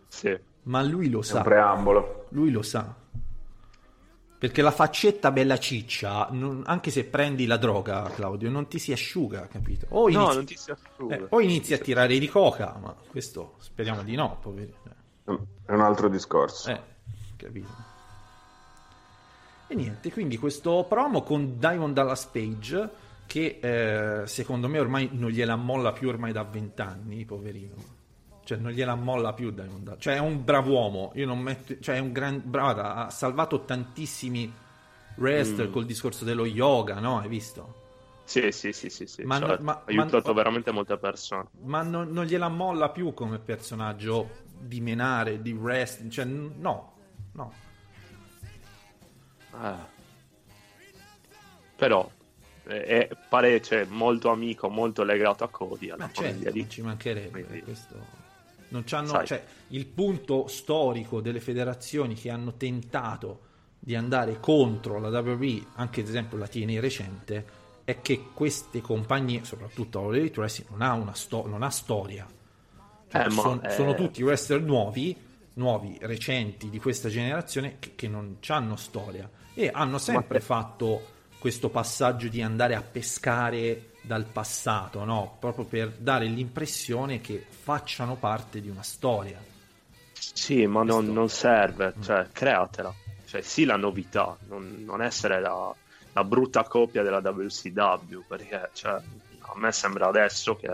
[0.07, 0.37] Sì.
[0.63, 2.27] Ma lui lo È un sa, preambolo.
[2.29, 2.95] lui lo sa.
[4.37, 8.91] Perché la faccetta bella ciccia, non- anche se prendi la droga, Claudio, non ti si
[8.91, 9.85] asciuga, capito?
[9.89, 11.15] O No, inizi, non ti si asciuga.
[11.15, 14.73] eh, o inizi a tirare di coca, ma questo speriamo di no, poveri.
[15.25, 16.71] È un altro discorso.
[16.71, 16.81] Eh,
[17.35, 17.69] capito.
[19.67, 22.89] E niente, quindi questo promo con Diamond Dallas Page,
[23.31, 27.75] che eh, secondo me ormai non gliela molla più ormai da vent'anni, poverino.
[28.43, 29.95] Cioè, non gliela molla più Diamond.
[29.99, 31.11] Cioè, è un bravo uomo.
[31.15, 31.79] Io non metto...
[31.79, 32.41] Cioè, è un gran...
[32.43, 34.51] Bravo, ha salvato tantissimi
[35.15, 35.71] wrestler Mm.
[35.71, 37.19] col discorso dello yoga, no?
[37.19, 37.75] Hai visto?
[38.25, 39.63] Sì, sì, sì, sì, sì, Ma no- certo.
[39.63, 41.47] ma- ha aiutato ma- veramente molte persone.
[41.61, 46.11] Ma non, non gliela molla più come personaggio di menare, di wrestling.
[46.11, 46.93] Cioè, no,
[47.31, 47.53] no.
[49.53, 49.99] Eh.
[51.77, 52.09] Però
[52.63, 57.43] è, pare cioè, molto amico, molto legato a Cody, alla Ma certo, di ci mancherebbe.
[57.43, 58.19] Quindi- questo-
[58.69, 59.25] Non c'hanno, Sai.
[59.27, 63.41] cioè, il punto storico delle federazioni che hanno tentato
[63.77, 67.45] di andare contro la WWE, anche ad esempio la TNA recente,
[67.83, 72.25] è che queste compagnie, soprattutto la Elite Wrestling, non ha, una sto- non ha storia.
[73.09, 75.13] Cioè, Eh, ma, son- eh, Sono tutti wrestler nuovi,
[75.55, 81.10] nuovi, recenti di questa generazione che, che non hanno storia e hanno sempre fatto
[81.41, 85.37] questo passaggio di andare a pescare dal passato, no?
[85.39, 89.41] proprio per dare l'impressione che facciano parte di una storia.
[90.13, 92.01] Sì, ma non, non serve, Mm.
[92.03, 92.93] cioè, createla.
[93.25, 95.73] Cioè, sì, la novità, non, non essere la,
[96.13, 100.69] la brutta copia della WCW, perché cioè, a me sembra adesso che,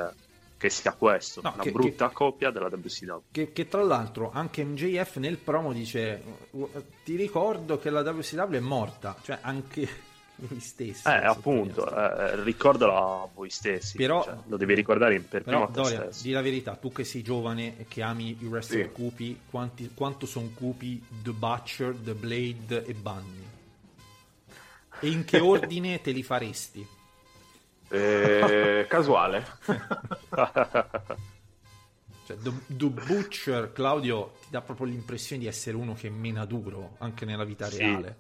[0.58, 3.22] che sia questo, No, la che- brutta copia della WCW.
[3.32, 6.70] Che, che tra l'altro anche MJF nel promo dice "Uh,
[7.06, 9.88] ti ricordo che la WCW è morta, cioè anche
[10.48, 11.08] lui stesso.
[11.10, 15.66] Eh, appunto, eh, ricordalo a voi stessi, Però- cioè, lo devi ricordare in- per prima
[15.68, 16.24] Però te Doria, stesso.
[16.24, 18.92] di la verità, tu che sei giovane e che ami i wrestler Sì.
[18.92, 23.46] cupi, quanti- quanto sono cupi The Butcher, The Blade e Bunny?
[25.00, 26.86] E in che ordine te li faresti?
[27.90, 29.46] Eh, casuale.
[32.26, 36.96] Cioè, The, The Butcher, Claudio, ti dà proprio l'impressione di essere uno che mena duro
[37.00, 37.78] anche nella vita Sì.
[37.78, 38.18] reale.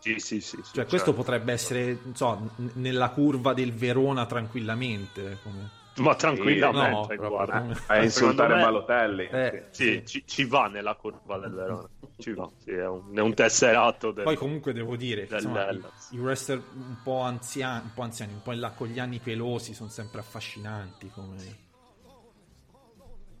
[0.00, 0.56] Sì, sì, sì.
[0.62, 1.12] sì, Cioè, questo certo.
[1.12, 5.38] potrebbe essere, so, n- nella curva del Verona tranquillamente.
[5.42, 5.78] Come...
[5.96, 7.60] Ma tranquillamente, No, proprio guarda.
[7.60, 9.26] come- A insultare me- Balotelli.
[9.26, 11.88] Eh, Sì, ci, ci va nella curva del Verona.
[12.16, 14.24] Ci va, sì, è, un, è un tesserato del...
[14.24, 15.80] Poi comunque devo dire del insomma, i,
[16.12, 19.18] i wrestler un po' anziani, un po' anziani, un po' in là con gli anni
[19.18, 21.10] pelosi sono sempre affascinanti.
[21.10, 21.36] Come...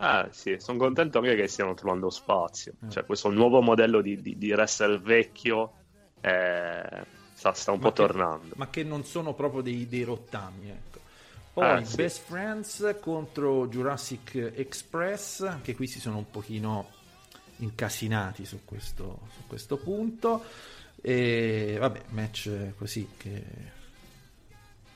[0.02, 2.72] Eh sì, sono contento anche che stiano trovando spazio.
[2.82, 2.90] Eh.
[2.90, 5.74] Cioè, questo nuovo modello di, di, di wrestler vecchio
[6.20, 7.04] eh,
[7.34, 8.54] sta, sta un Ma po' che- tornando.
[8.56, 10.70] Ma che non sono proprio dei, dei rottami.
[10.70, 10.98] Ecco.
[11.52, 11.96] Poi Eh, sì.
[11.96, 16.88] Best Friends contro Jurassic Express, anche qui si sono un pochino
[17.56, 20.44] incasinati su questo, su questo punto.
[21.02, 23.42] E vabbè, match così che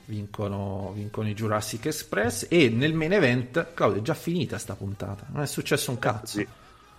[0.06, 2.46] vincono, vincono i Jurassic Express.
[2.50, 6.38] E nel main event, Claudio, è già finita sta puntata, non è successo un cazzo.
[6.38, 6.46] Sì.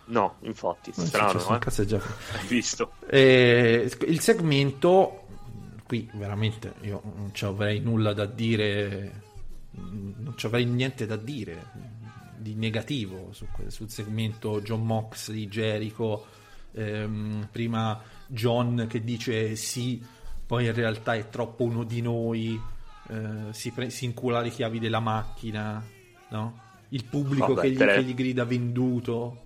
[0.07, 1.59] No, infatti, Non strano, successo eh?
[1.59, 2.37] cazzo, è già finito.
[2.37, 2.91] Hai visto?
[3.07, 5.27] Eh, il segmento,
[5.85, 9.21] qui veramente io non ci avrei nulla da dire,
[9.71, 11.93] non ci avrei niente da dire
[12.37, 16.25] di negativo su sul segmento John Moxley, Jericho,
[16.73, 20.03] ehm, prima John che dice sì,
[20.45, 22.61] poi in realtà è troppo uno di noi,
[23.09, 25.83] eh, si, pre- si incula le chiavi della macchina,
[26.29, 26.63] no?
[26.89, 29.43] il pubblico Vabbè, che, gli, che gli grida venduto.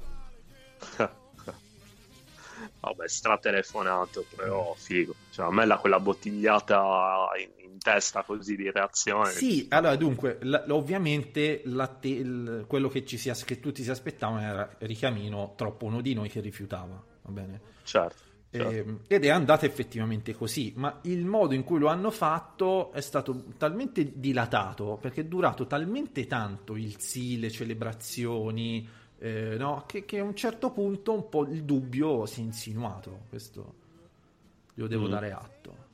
[2.82, 5.14] Vabbè, stratelefonato, però figo.
[5.30, 9.32] Cioè, a me la, quella bottigliata in, in testa così di reazione.
[9.32, 11.62] Sì, allora dunque, la- ovviamente
[12.00, 16.14] te- il- quello che, ci si che tutti si aspettavano era Ricamino troppo uno di
[16.14, 17.62] noi che rifiutava, va bene?
[17.84, 18.24] Certo.
[18.52, 18.86] certo.
[18.86, 23.02] Ehm, ed è andata effettivamente così, ma il modo in cui lo hanno fatto è
[23.02, 28.88] stato talmente dilatato, perché è durato talmente tanto il sì, le celebrazioni,
[29.20, 29.84] eh, no?
[29.86, 33.74] che, che a un certo punto un po' il dubbio si è insinuato, questo
[34.74, 35.10] glielo devo Mm.
[35.10, 35.88] dare atto.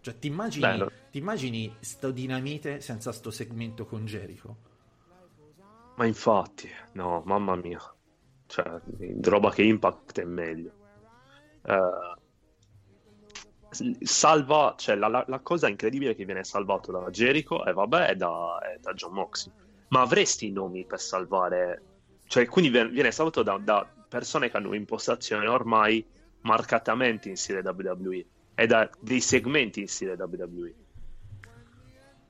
[0.00, 4.56] Cioè, ti immagini, ti immagini sto dinamite senza sto segmento con Jericho?
[5.94, 7.80] Ma infatti, no, mamma mia.
[8.46, 8.80] Cioè,
[9.22, 10.72] roba che Impact è meglio.
[11.62, 12.16] Eh,
[14.00, 18.16] salva, cioè la, la- la cosa incredibile che viene salvato da Jericho e vabbè è
[18.16, 19.54] da, è da John Moxley.
[19.88, 21.82] Ma avresti i nomi per salvare,
[22.32, 26.02] cioè quindi viene, salvato da, da persone che hanno un'impostazione ormai
[26.40, 28.24] marcatamente in stile WWE
[28.54, 30.74] e da dei segmenti in stile WWE.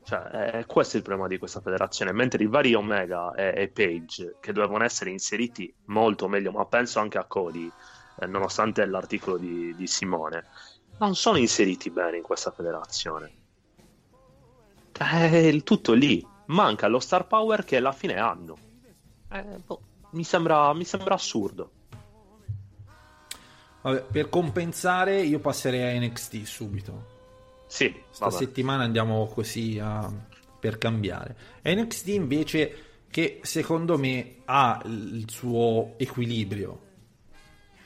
[0.02, 2.10] Cioè, eh, questo è il problema di questa federazione.
[2.10, 6.98] Mentre i vari Omega e, e Page, che dovevano essere inseriti molto meglio, ma penso
[6.98, 7.70] anche a Cody,
[8.18, 10.46] eh, nonostante l'articolo di, di Simone,
[10.98, 13.30] non sono inseriti bene in questa federazione.
[14.90, 16.26] È il tutto lì.
[16.46, 18.70] Manca lo star power che alla fine hanno.
[19.30, 19.80] Eh, boh,
[20.12, 21.70] mi, sembra, mi sembra assurdo.
[23.82, 27.10] Vabbè, per compensare io passerei a NXT subito.
[27.66, 28.36] Sì, Sta vabbè.
[28.36, 30.10] settimana andiamo così a-
[30.60, 31.36] per cambiare.
[31.64, 36.90] NXT invece che secondo me ha il suo equilibrio.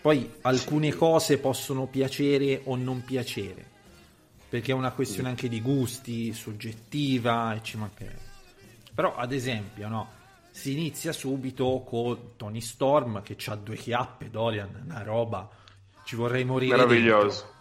[0.03, 3.65] Poi alcune cose possono piacere o non piacere,
[4.49, 8.35] perché è una questione anche di gusti, soggettiva e ci mancherebbe.
[8.95, 10.09] Però ad esempio, no,
[10.57, 15.47] si inizia subito con Tony Storm che ha due chiappe, Dorian, una roba,
[16.05, 17.53] ci vorrei morire Meraviglioso.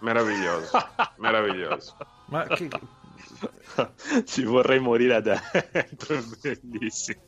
[0.00, 0.70] Meraviglioso.
[1.16, 1.96] Meraviglioso.
[1.96, 2.24] dentro.
[2.26, 2.68] Ma che,
[4.26, 6.24] Ci vorrei morire dentro, è
[6.60, 7.22] bellissimo.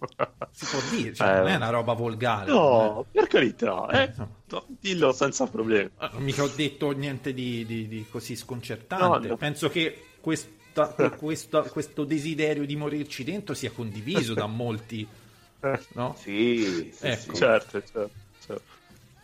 [0.50, 2.50] si può dire, cioè, Eh, non è una roba volgare.
[2.52, 4.12] No, per carità, eh.
[4.16, 5.90] No, dillo senza problemi.
[6.00, 9.26] Eh, Non mica ho detto niente di, di- di così sconcertante.
[9.26, 9.36] No, no.
[9.38, 10.08] Penso che
[10.74, 15.06] questa- questa- questo desiderio di morirci dentro sia condiviso da molti,
[15.92, 16.16] no?
[16.18, 17.20] Sì, sì, Ecco.
[17.32, 17.34] sì.
[17.34, 18.10] Certo, certo,
[18.44, 18.62] certo.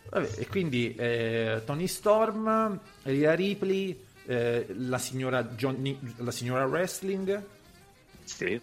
[0.09, 7.43] Vabbè, e quindi eh, Tony Storm, Rhea Ripley, eh, la, signora Johnny- la signora Wrestling
[8.23, 8.59] Sì.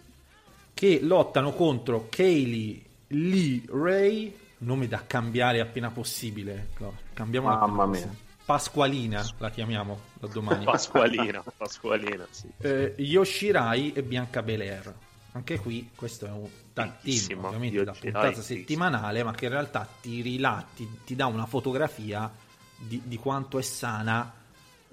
[0.73, 6.69] che lottano contro Kaylee Lee Ray, nome da cambiare appena possibile.
[6.79, 7.99] No, cambiamo Mamma appena mia.
[8.01, 8.27] possibile.
[8.49, 10.65] Pasqualina la chiamiamo da domani.
[10.65, 12.49] Pasqualina, Pasqualina, sì.
[12.57, 14.91] Eh, Yoshirai e Bianca Belair.
[15.33, 18.55] Anche qui questo è un Bellissimo, ovviamente da Yoshirai, puntata sì.
[18.55, 22.27] settimanale, ma che in realtà ti rila- ti, ti dà una fotografia
[22.75, 24.33] di, di quanto è sana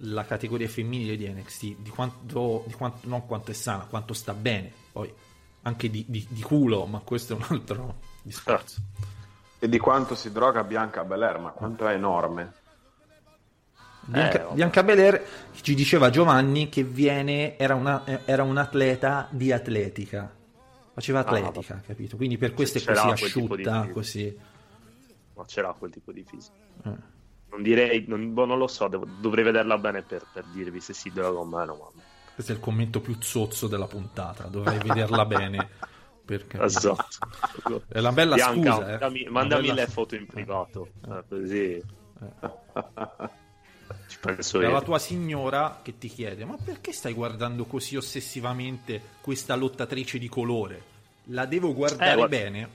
[0.00, 4.34] la categoria femminile di NXT, di quanto, di quanto- non quanto è sana, quanto sta
[4.34, 4.70] bene.
[4.92, 5.10] Poi
[5.62, 8.82] anche di, di- di culo, ma questo è un altro discorso.
[9.58, 12.64] E di quanto si droga Bianca Belair, ma quanto è enorme.
[14.06, 14.54] Bianca, Eh.
[14.54, 15.24] Bianca Belair
[15.60, 20.32] ci diceva Giovanni che viene, era, una, era un atleta di atletica,
[20.94, 22.16] faceva atletica, capito?
[22.16, 24.38] Quindi per questo è così asciutta, così.
[25.34, 26.54] Ma c'era quel tipo di fisico.
[26.84, 27.14] Eh.
[27.50, 30.92] Non direi, non, boh, non lo so, devo- dovrei vederla bene per, per dirvi se
[30.92, 31.74] si droga o meno.
[31.94, 32.02] Ma...
[32.34, 35.68] Questo è il commento più zozzo della puntata, dovrei vederla bene.
[36.26, 36.64] Per capire.
[36.64, 37.82] Esatto.
[37.88, 38.90] È una bella Bianca, scusa, eh.
[38.90, 41.82] mandami, Una mandami bella- le foto in privato, eh, così
[42.18, 42.24] ci
[44.34, 44.70] penso È io.
[44.72, 50.28] la tua signora che ti chiede: Ma perché stai guardando così ossessivamente questa lottatrice di
[50.28, 50.82] colore?
[51.30, 52.68] La devo guardare Eh, guarda- bene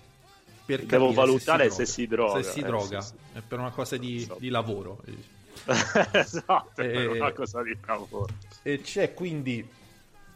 [0.65, 3.37] per Devo valutare se se si droga, Se si eh, droga, sì, sì.
[3.37, 4.39] è per una cosa di, Esatto.
[4.39, 5.01] di lavoro.
[6.13, 8.27] esatto, è Eh, una cosa di lavoro.
[8.63, 9.67] E c'è quindi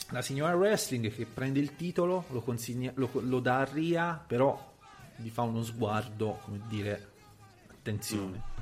[0.10, 4.74] la signora Wrestling che prende il titolo, lo, consigna- lo, lo dà a Ria, però
[5.16, 7.10] gli fa uno sguardo, come dire,
[7.72, 8.55] attenzione, Mm.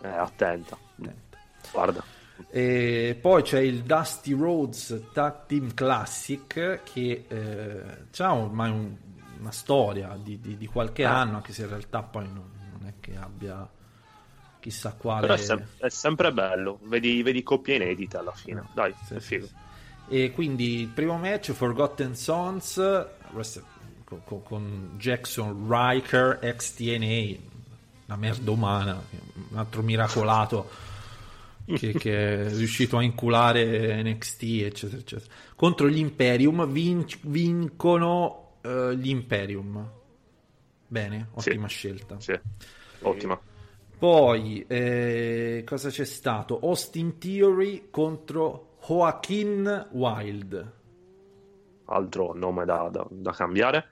[0.00, 1.38] Attenta, Eh, attenta, attenta.
[1.72, 2.04] guarda.
[2.50, 7.24] E poi c'è il Dusty Rhodes Tag Team Classic che
[8.18, 8.96] ha ormai un-
[9.40, 11.20] una storia di, di- di qualche Ah.
[11.20, 13.68] anno, anche se in realtà poi non, non è che abbia
[14.60, 15.22] chissà quale...
[15.22, 18.64] Però è, sem- è sempre bello, vedi, vedi coppie inedite alla fine.
[18.72, 19.46] Dai, Sì, è sì, figo.
[19.46, 19.54] sì.
[20.10, 22.80] E quindi il primo match Forgotten Sons
[24.04, 27.36] con- con Jackson Riker ex TNA,
[28.08, 29.02] una merda umana,
[29.50, 30.68] un altro miracolato
[31.66, 35.30] che, che è riuscito a inculare NXT, eccetera, eccetera.
[35.54, 39.90] Contro gli Imperium vin- vincono eh, gli Imperium.
[40.86, 41.50] Bene, Sì.
[41.50, 42.18] ottima scelta.
[42.18, 42.38] Sì,
[43.02, 43.38] ottima.
[43.98, 46.58] Poi, eh, cosa c'è stato?
[46.62, 50.72] Austin Theory contro Joaquin Wild.
[51.84, 53.88] Altro nome da, da- da cambiare.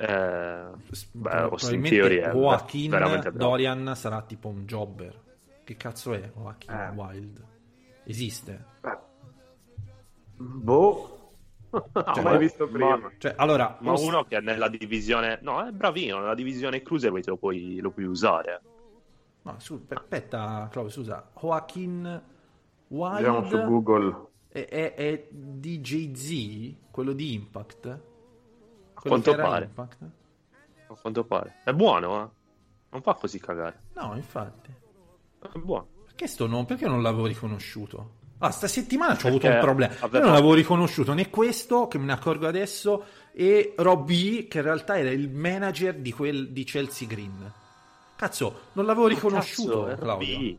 [0.00, 3.50] Eh, beh, Austin Probabilmente Theory è Joaquin veramente bravo.
[3.50, 5.20] Dorian sarà tipo un jobber.
[5.64, 6.88] Che cazzo è Joaquin Eh.
[6.94, 7.44] Wild?
[8.04, 8.64] Esiste?
[10.36, 11.14] Boh.
[11.92, 13.10] Cioè, ma- mai visto ma- prima.
[13.18, 15.38] Cioè, allora, Ma Aust- uno che è nella divisione...
[15.42, 18.60] No, è bravino, nella divisione Cruiserweight lo puoi, lo puoi usare.
[19.42, 21.28] no, su- aspetta, Claudio, scusa.
[21.38, 24.26] Joaquin Andiamo su Wild Google.
[24.48, 28.00] è, è, è DJZ, quello di Impact?
[28.98, 29.64] A quanto pare.
[29.66, 29.96] Impact?
[30.88, 31.60] A quanto pare.
[31.64, 32.28] È buono, eh?
[32.90, 33.82] Non fa così cagare.
[33.94, 34.72] No, infatti.
[35.40, 35.86] È buono.
[36.06, 36.64] Perché sto nome?
[36.64, 38.16] Perché non l'avevo riconosciuto?
[38.38, 39.92] Ah, sta settimana ho avuto un problema.
[39.94, 44.64] Io non l'avevo riconosciuto né questo, che me ne accorgo adesso, e Robbie, che in
[44.64, 47.52] realtà era il manager di, quel, di Chelsea Green.
[48.16, 50.58] Cazzo, non l'avevo riconosciuto, Cazzo, Claudio.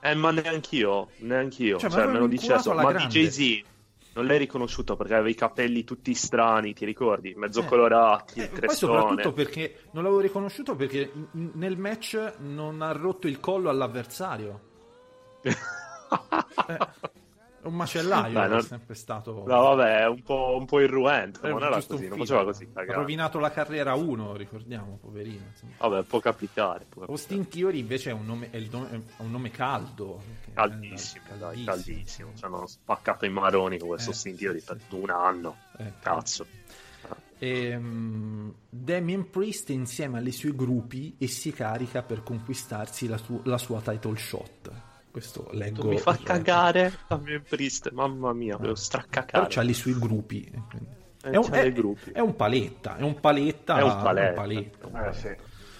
[0.00, 1.78] Eh, ma neanch'io, neanch'io.
[1.78, 2.80] Cioè, Cioè, me lo avevo dice inculato adesso.
[2.88, 3.28] alla Ma grande.
[3.28, 3.64] DJZ
[4.14, 7.34] non l'hai riconosciuto perché aveva i capelli tutti strani, ti ricordi?
[7.36, 7.64] Mezzo Eh.
[7.66, 8.98] colorati, Eh, il poi crestone.
[9.00, 14.60] soprattutto perché non l'avevo riconosciuto perché nel match non ha rotto il collo all'avversario.
[16.68, 16.78] Eh,
[17.64, 19.32] un macellaio Dai, non- è sempre stato.
[19.46, 22.68] No, vabbè, è un po', un po' irruento, Eh, non era così, non faceva così
[22.74, 25.44] Ha rovinato la carriera 1, ricordiamo, poverino.
[25.50, 25.72] insomma.
[25.78, 26.84] Vabbè, può capitare.
[26.88, 27.10] Può capitare.
[27.12, 30.22] Austin Theory invece è un nome, è nome- è un nome caldo.
[30.52, 32.30] Caldissimo, eh, dai, caldissimo.
[32.34, 34.94] Ci hanno spaccato i maroni con questo Eh, stintio di sì, per sì.
[34.94, 35.56] un anno.
[35.78, 36.46] Eh, Cazzo.
[37.38, 43.40] Ehm, Damien Priest è insieme alle sue gruppi e si carica per conquistarsi la, su-
[43.44, 44.70] la sua title shot.
[45.14, 45.82] Questo leggo.
[45.82, 49.46] Tu mi fa cagare Damien Priest, mamma mia, Però straccacare.
[49.48, 50.42] c'ha i suoi gruppi.
[51.22, 52.10] eh, È, un, è- gruppi.
[52.10, 53.78] è un paletta, è un paletta.
[53.78, 54.32] È un paletta.
[54.32, 55.08] paletta.
[55.08, 55.28] Eh, sì.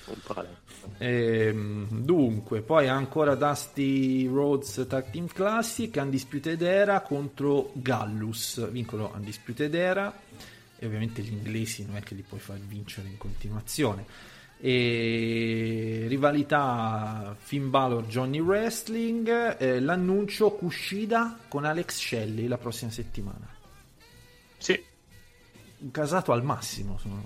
[0.07, 0.63] Un paletto.
[0.99, 9.75] Ehm, dunque, poi ancora Dusty Rhodes Tag Team Classic, Undisputed Era contro Gallus, vincono Undisputed
[9.75, 10.17] Era
[10.79, 14.05] e ovviamente gli inglesi non è che li puoi far vincere in continuazione.
[14.67, 23.47] E rivalità Finn Balor Johnny Wrestling, eh, l'annuncio Kushida con Alex Shelley la prossima settimana.
[24.57, 24.83] Sì,
[25.91, 26.97] Casato al massimo.
[26.99, 27.23] Sono...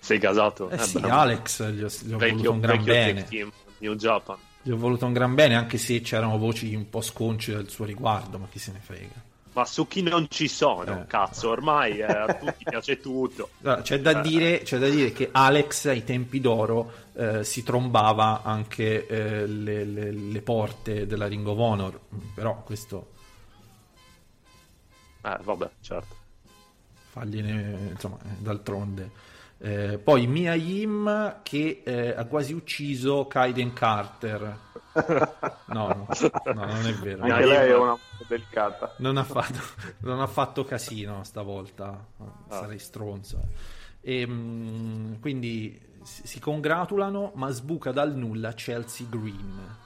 [0.00, 0.68] sei casato.
[0.68, 3.24] Eh sì, beh, Alex gli ho, gli ho voluto vecchio, un gran bene.
[3.24, 4.36] team, New Japan.
[4.60, 7.86] Gli ho voluto un gran bene, anche se c'erano voci un po' sconce del suo
[7.86, 9.24] riguardo, ma chi se ne frega.
[9.58, 11.06] Ma su chi non ci sono, Eh.
[11.06, 13.50] cazzo, ormai eh, a tutti piace tutto.
[13.62, 18.42] Allora, c'è, da dire, c'è da dire che Alex ai tempi d'oro eh, si trombava
[18.44, 21.98] anche eh, le, le- le porte della Ring of Honor,
[22.34, 23.08] però questo
[25.22, 26.14] Eh, vabbè, certo.
[27.10, 29.10] fagliene, insomma, eh, d'altronde.
[29.60, 34.66] Eh, poi Mia Yim che eh, ha quasi ucciso Kaiden Carter.
[35.68, 36.06] No, no,
[36.54, 37.22] no, non è vero.
[37.22, 37.96] Anche lei è una
[38.26, 38.94] delicata.
[38.98, 39.60] Non ha fatto,
[40.00, 42.06] non ha fatto casino stavolta,
[42.48, 43.48] sarei stronzo.
[44.00, 49.76] E, mm, quindi si congratulano, ma sbuca dal nulla Chelsea Green.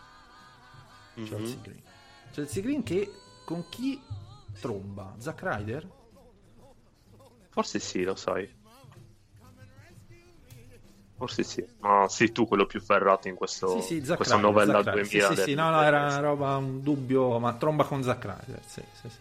[1.14, 1.82] Chelsea Green.
[2.30, 3.10] Chelsea Green che
[3.44, 4.00] con chi
[4.60, 5.14] tromba?
[5.18, 5.88] Zack Ryder?
[7.50, 8.48] Forse sì, lo sai.
[11.22, 11.64] Forse sì.
[11.78, 14.94] Ma sei tu quello più ferrato in questo, Sì, sì, questa Ryder, novella Ryder.
[14.94, 15.26] 2000.
[15.28, 18.60] Sì, sì, sì, no, no, era una roba, un dubbio, ma tromba con Zack Ryder.
[18.66, 19.18] Sì, sì, sì.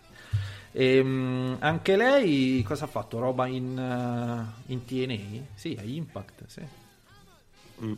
[0.72, 3.20] Ehm, anche lei cosa ha fatto?
[3.20, 5.44] Roba in, eh, in TNA?
[5.54, 6.62] Sì, a Impact, sì.
[7.84, 7.92] Mm.
[7.92, 7.98] Ha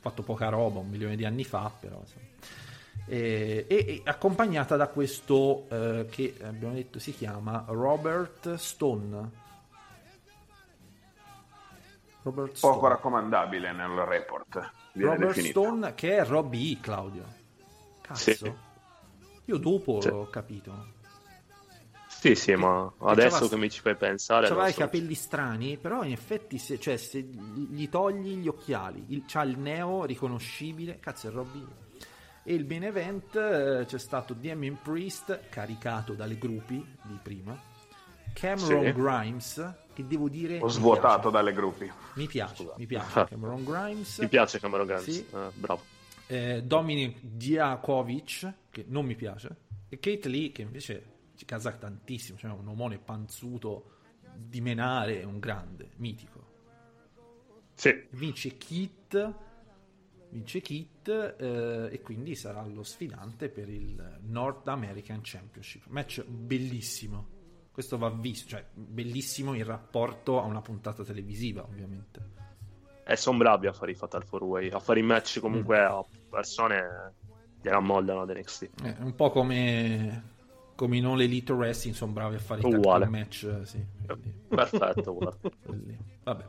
[0.00, 2.02] fatto poca roba, un milione di anni fa, però.
[3.06, 9.42] E, e- e accompagnata da questo eh, che abbiamo detto si chiama Robert Stone.
[12.24, 12.74] Robert Stone.
[12.74, 14.70] Poco raccomandabile nel report.
[14.92, 15.62] Viene Robert definito.
[15.62, 17.24] Stone che è Robbie E, Claudio.
[18.00, 18.32] Cazzo.
[18.34, 18.52] Sì.
[19.46, 20.08] Io dopo Sì.
[20.08, 20.92] l'ho capito.
[22.08, 24.48] Sì, sì, ma adesso c'aveva- che mi ci fai pensare...
[24.48, 24.78] C'aveva i so.
[24.80, 29.58] capelli strani, però in effetti se, cioè, se gli togli gli occhiali, il, c'ha il
[29.58, 31.62] neo riconoscibile, cazzo è Robbie.
[31.62, 32.06] E.
[32.46, 37.58] E il main event eh, c'è stato Damien Priest, caricato dalle gruppi di prima,
[38.32, 38.92] Cameron Sì.
[38.92, 40.58] Grimes, che devo dire...
[40.60, 41.90] Ho mi svuotato dalle gruppi.
[42.14, 42.74] Mi piace, Scusa.
[42.76, 44.16] mi piace Cameron Grimes.
[44.16, 45.04] Ti piace Cameron Grimes?
[45.04, 45.26] Sì.
[45.32, 45.82] Eh, bravo.
[46.26, 49.56] eh, Dominic Diakovic, che non mi piace,
[49.88, 53.92] e Kate Lee, che invece ci casa tantissimo, cioè un omone panzuto
[54.36, 56.42] di menare, un grande, mitico.
[57.74, 59.34] Sì, Vince Kit,
[60.30, 65.86] vince Kit eh, e quindi sarà lo sfidante per il North American Championship.
[65.88, 67.33] Match bellissimo.
[67.74, 72.30] Questo va visto, cioè bellissimo in rapporto a una puntata televisiva, ovviamente.
[73.06, 75.84] e sono bravi a fare i Fatal 4-Way, a fare i match comunque Mm.
[75.92, 77.12] a persone
[77.60, 78.62] che ammollano ad NXT.
[78.84, 80.22] Eh, È un po' come,
[80.76, 83.42] come in All Elite Wrestling, sono bravi a fare i tag match.
[83.44, 83.84] eh, Sì,
[84.48, 85.50] Perfetto, guarda.
[86.22, 86.44] Vabbè.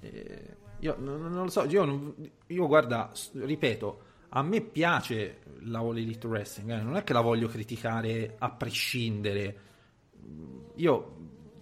[0.00, 2.14] Eh, io non, non lo so, io, non-
[2.46, 4.00] io guarda, ripeto,
[4.30, 8.50] a me piace la All Elite Wrestling, eh, non è che la voglio criticare a
[8.52, 9.68] prescindere.
[10.80, 11.16] Io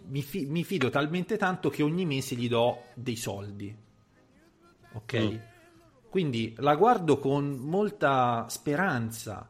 [0.06, 3.76] mi, fi- mi fido talmente tanto che ogni mese gli do dei soldi.
[4.92, 5.18] Ok?
[5.18, 5.36] Mm.
[6.08, 9.46] Quindi la guardo con molta speranza.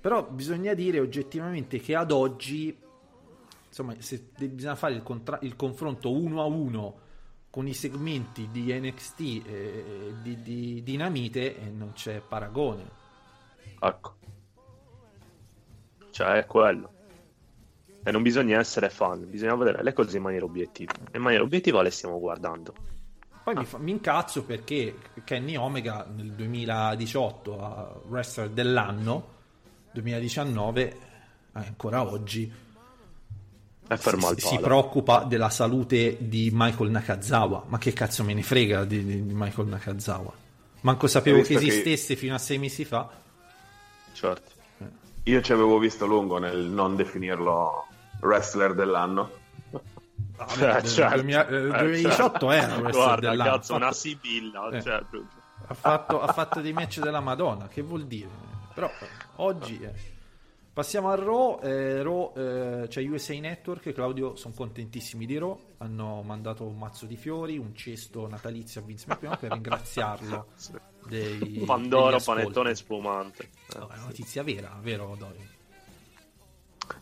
[0.00, 2.76] Però bisogna dire oggettivamente che ad oggi,
[3.68, 7.00] insomma, se bisogna fare il, contra- il confronto uno a uno
[7.50, 13.00] con i segmenti di NXT e di, di Dinamite, eh, non c'è paragone.
[13.78, 14.16] Ecco.
[16.10, 16.92] Cioè, è quello.
[18.04, 20.92] E non bisogna essere fan, bisogna vedere le cose in maniera obiettiva.
[21.10, 22.74] E in maniera obiettiva le stiamo guardando.
[23.44, 29.26] Poi mi, fa- mi incazzo perché Kenny Omega nel 2018 a Wrestler dell'anno,
[29.92, 30.96] 2019, eh,
[31.52, 32.52] ancora oggi,
[33.88, 37.64] È fermo al si, si preoccupa della salute di Michael Nakazawa.
[37.68, 40.32] Ma che cazzo me ne frega di, di- di Michael Nakazawa?
[40.82, 43.08] Manco sapevo che visto che- esistesse fino a sei mesi fa.
[44.12, 44.50] Certo.
[45.24, 47.86] Io ci avevo visto lungo nel non definirlo
[48.22, 49.30] wrestler dell'anno.
[50.36, 52.80] 2000 eh, Eh, 2018 era certo.
[52.80, 53.50] wrestler Guarda, dell'anno.
[53.50, 54.68] cazzo, una sibilla.
[54.70, 54.82] Eh.
[54.82, 55.02] cioè,
[55.66, 58.28] ha, fatto, ha fatto dei match della Madonna, che vuol dire?
[58.74, 58.90] Però
[59.36, 59.80] oggi...
[59.80, 60.10] eh.
[60.72, 66.22] Passiamo a Raw, eh, Raw eh, c'è USA Network, Claudio sono contentissimi di Raw, hanno
[66.22, 70.46] mandato un mazzo di fiori, un cesto natalizio a Vince McMahon per ringraziarlo
[71.06, 73.50] dei Pandoro, panettone spumante.
[73.76, 75.46] No, è una notizia vera, vero Dori?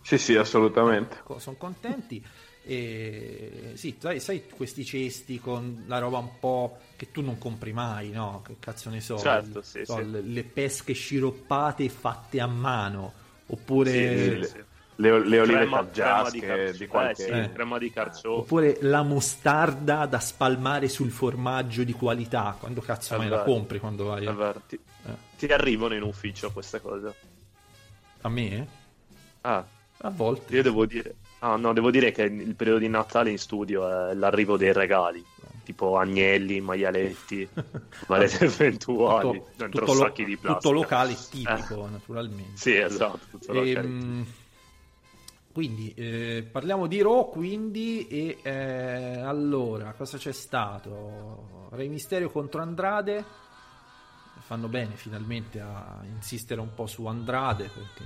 [0.03, 1.23] Sì, sì, assolutamente.
[1.39, 2.25] sono contenti.
[2.63, 7.73] E sì, sai, sai questi cesti con la roba un po' che tu non compri
[7.73, 8.43] mai, no?
[8.45, 10.11] Che cazzo ne so, Certo, sì, so, sì.
[10.11, 13.13] Le, le pesche sciroppate fatte a mano,
[13.47, 14.65] oppure, Sì, sì, sì.
[14.97, 17.23] Le, le olive Crema- caggiasche crema di, di, carci- qualche...
[17.23, 17.53] eh, sì, Eh.
[17.53, 18.41] crema di carciofo.
[18.41, 22.55] oppure la mostarda da spalmare sul formaggio di qualità.
[22.61, 23.79] Quando cazzo È mai la compri?
[23.81, 25.15] Quando vai a, ti, Eh.
[25.39, 27.15] ti arrivano in ufficio queste cose.
[28.21, 28.69] a me?
[29.41, 29.65] Ah,
[30.03, 30.55] A volte.
[30.55, 31.17] io devo dire...
[31.41, 35.25] Ah, no, devo dire che il periodo di Natale in studio è l'arrivo dei regali.
[35.65, 37.49] Tipo agnelli, maialetti,
[38.09, 40.55] malete eventuali, tutto, dentro tutto lo- sacchi di plastica.
[40.55, 42.57] tutto locale tipico, naturalmente.
[42.57, 43.39] Sì, esatto.
[43.53, 44.27] Ehm,
[45.53, 52.63] quindi eh, parliamo di Raw quindi e eh, allora cosa c'è stato Re Mysterio contro
[52.63, 53.25] Andrade
[54.39, 58.05] fanno bene finalmente a insistere un po' su Andrade perché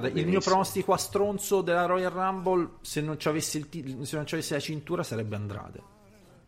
[0.00, 4.04] guarda il mio pronostico a stronzo della Royal Rumble se non ci avesse, il ti-
[4.04, 5.82] se non ci avesse la cintura sarebbe Andrade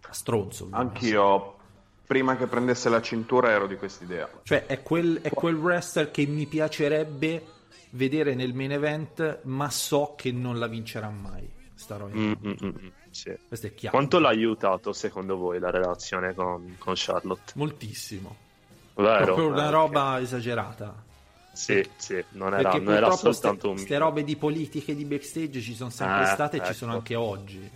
[0.08, 0.68] a stronzo.
[0.70, 1.56] Anch'io,
[2.06, 4.28] prima che prendesse la cintura, ero di quest'idea.
[4.42, 7.44] Cioè, è quel, è quel wrestler che mi piacerebbe
[7.90, 11.48] vedere nel main event, ma so che non la vincerà mai.
[11.74, 12.50] Sta Royal Mm, Rumble.
[12.62, 13.36] mm, mm, mm, sì.
[13.48, 13.96] Questo è chiaro.
[13.96, 17.52] Quanto l'ha aiutato secondo voi la relazione con, con Charlotte?
[17.56, 18.36] Moltissimo.
[18.94, 19.24] Vero?
[19.24, 21.04] Proprio una Eh, roba esagerata.
[21.56, 23.74] Sì, sì, non era, non era purtroppo soltanto un...
[23.76, 26.74] queste robe di politiche di backstage ci sono sempre Eh, state e ci ecco.
[26.74, 27.70] sono anche oggi.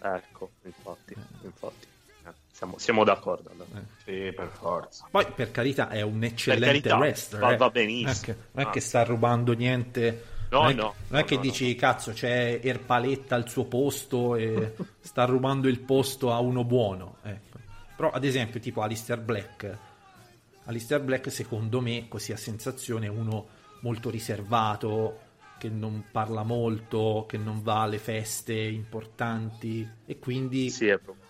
[0.00, 1.86] Ecco, infatti, infatti.
[2.24, 3.50] Eh, siamo, siamo d'accordo.
[3.50, 3.84] allora.
[4.04, 5.08] Sì, per forza.
[5.10, 7.40] Poi, per carità, è un eccellente carità, wrestler.
[7.40, 7.56] va- eh.
[7.56, 8.06] va benissimo.
[8.06, 8.70] Non è che, non è Ah.
[8.70, 10.24] che sta rubando niente.
[10.48, 13.64] No, non è, no, non è no, che no, dici, cazzo, c'è Erpaletta al suo
[13.64, 17.16] posto e sta rubando il posto a uno buono.
[17.24, 17.58] Ecco.
[17.96, 19.76] Però, ad esempio, tipo Alistair Black.
[20.66, 23.46] Alistair Black, secondo me, così a sensazione, è uno
[23.80, 25.20] molto riservato,
[25.58, 31.26] che non parla molto, che non va alle feste importanti e quindi Sì, è probabile.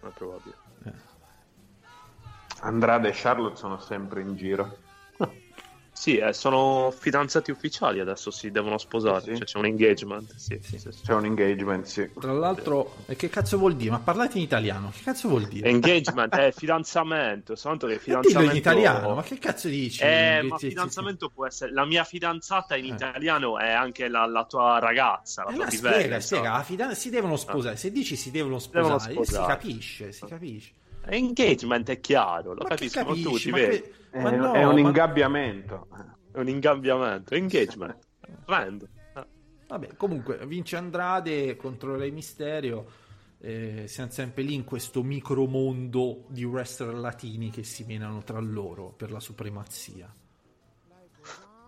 [0.00, 0.54] È probabile.
[2.60, 4.78] Andrade e Charlotte sono sempre in giro.
[5.96, 10.34] Sì, eh, sono fidanzati ufficiali adesso, si devono sposare, Sì, cioè c'è un engagement.
[10.36, 10.90] Sì, sì, sì.
[11.02, 12.10] C'è un engagement, sì.
[12.20, 13.92] Tra l'altro, e che cazzo vuol dire?
[13.92, 15.70] Ma parlate in italiano, che cazzo vuol dire?
[15.70, 18.38] Engagement è fidanzamento, soltanto che fidanzamento...
[18.40, 20.02] dillo in italiano, ma che cazzo dici?
[20.02, 21.72] Eh, ma fidanzamento può essere...
[21.72, 25.94] La mia fidanzata in italiano è anche la, la tua ragazza, la Eh, tua fidanzata.
[25.98, 27.76] spiega, spiega, la fidan- si devono sposare.
[27.76, 29.46] Se dici si devono Devono sposare, si sposare.
[29.46, 30.70] capisce, si capisce.
[31.08, 33.28] Engagement è chiaro, lo Ma che capiscono capisci?
[33.30, 33.80] tutti, Ma vedi?
[33.80, 35.88] que- È, ma no, è un ma- ingabbiamento.
[36.32, 37.98] È un ingabbiamento, engagement.
[38.48, 39.26] Eh.
[39.68, 42.86] Vabbè, comunque vince Andrade contro Re Mysterio.
[43.38, 48.92] Eh, siamo sempre lì in questo micromondo di wrestler latini che si menano tra loro
[48.96, 50.12] per la supremazia.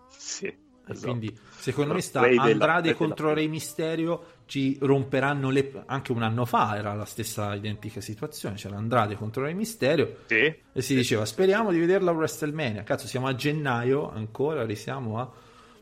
[0.09, 1.07] Sì, E esatto.
[1.12, 5.84] Quindi, secondo me, sta della- Andrade della- contro Re Mysterio ci romperanno le.
[5.84, 8.57] Anche un anno fa era la stessa identica situazione.
[8.57, 10.20] C'era Andrade contro Re Mysterio.
[10.26, 12.82] Sì, E si diceva: Speriamo di vederla a WrestleMania.
[12.82, 15.30] Cazzo, siamo a gennaio ancora, risiamo a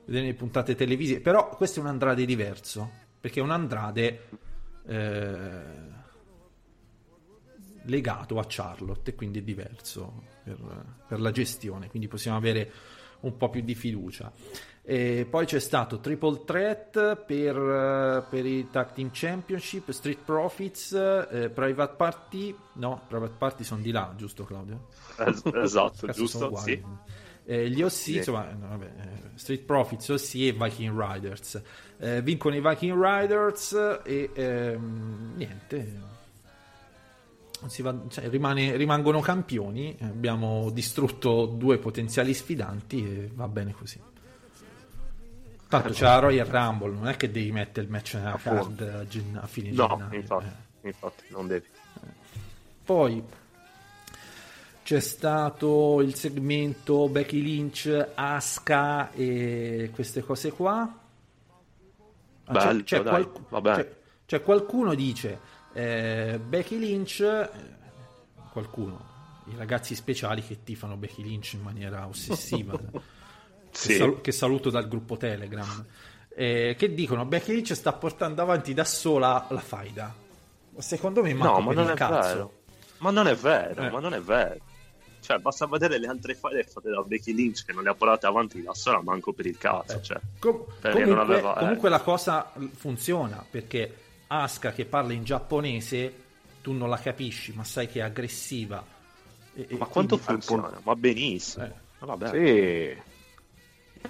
[0.05, 1.21] vedere le puntate televisive.
[1.21, 2.91] Però questo è un Andrade diverso.
[3.21, 4.29] Perché è un Andrade
[4.85, 5.61] eh,
[7.85, 10.59] legato a Charlotte, e quindi è diverso per,
[11.07, 11.89] per la gestione.
[11.89, 12.73] Quindi possiamo avere
[13.21, 14.33] un po' più di fiducia.
[14.89, 20.93] E poi c'è stato Triple Threat per, eh, per i Tag Team Championship, Street Profits,
[20.93, 22.55] eh, Private Party.
[22.75, 24.87] No, Private Party sono di là, giusto Claudio?
[25.19, 26.55] es- esatto, giusto?
[26.59, 26.81] Sì.
[27.49, 28.17] Eh, gli OC, Sì.
[28.17, 31.61] insomma, no, vabbè, eh, Street Profits, OC e Viking Riders.
[31.99, 36.15] Eh, vincono i Viking Riders e ehm, niente.
[37.81, 39.97] Va- cioè, rimane- rimangono campioni.
[40.03, 44.01] Abbiamo distrutto due potenziali sfidanti e va bene così.
[45.69, 49.07] Tanto c'è la Royal Rumble, non è che devi mettere il match nella card a,
[49.09, 50.19] gen- a fine No, gennaio.
[50.21, 50.47] infatti,
[50.83, 50.87] eh.
[50.89, 51.67] infatti, non devi.
[52.85, 53.23] Poi
[54.85, 60.99] c'è stato il segmento Becky Lynch, Asuka e queste cose qua.
[62.45, 63.75] Ah, c'è- Bello, c'è, qualc- vabbè.
[63.75, 63.97] c'è-
[64.27, 65.41] c'è qualcuno dice
[65.73, 67.51] eh, Becky Lynch, eh,
[68.53, 69.05] qualcuno,
[69.47, 72.79] i ragazzi speciali che tifano Becky Lynch in maniera ossessiva.
[73.77, 73.89] Sì.
[73.89, 75.85] che, sal- che saluto dal gruppo Telegram.
[76.39, 80.15] eh, che dicono Becky Lynch sta portando avanti da sola la faida.
[80.79, 82.29] Secondo me manco No, ma per non il è cazzo.
[82.35, 82.53] vero.
[82.99, 83.91] Ma non è vero, Eh.
[83.91, 84.57] ma non è vero.
[85.21, 88.27] Cioè, basta vedere le altre file fatte da Becky Lynch che non le ha portate
[88.27, 89.97] avanti da sola, manco per il cazzo.
[89.97, 90.03] Eh.
[90.03, 90.21] Cioè.
[90.39, 91.59] Com- Perché comunque, non aveva- eh.
[91.61, 93.97] comunque la cosa funziona perché
[94.29, 96.13] Asuka che parla in giapponese
[96.63, 98.85] tu non la capisci ma sai che è aggressiva
[99.55, 100.79] E- Ma quanto quindi- funziona?
[100.83, 101.65] Ma benissimo.
[101.65, 101.73] Eh.
[102.01, 102.29] Ma vabbè.
[102.29, 103.03] Sì.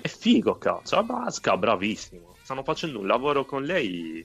[0.01, 1.03] È figo, cazzo.
[1.03, 2.37] Basca, bravissimo.
[2.43, 4.25] Stanno facendo un lavoro con lei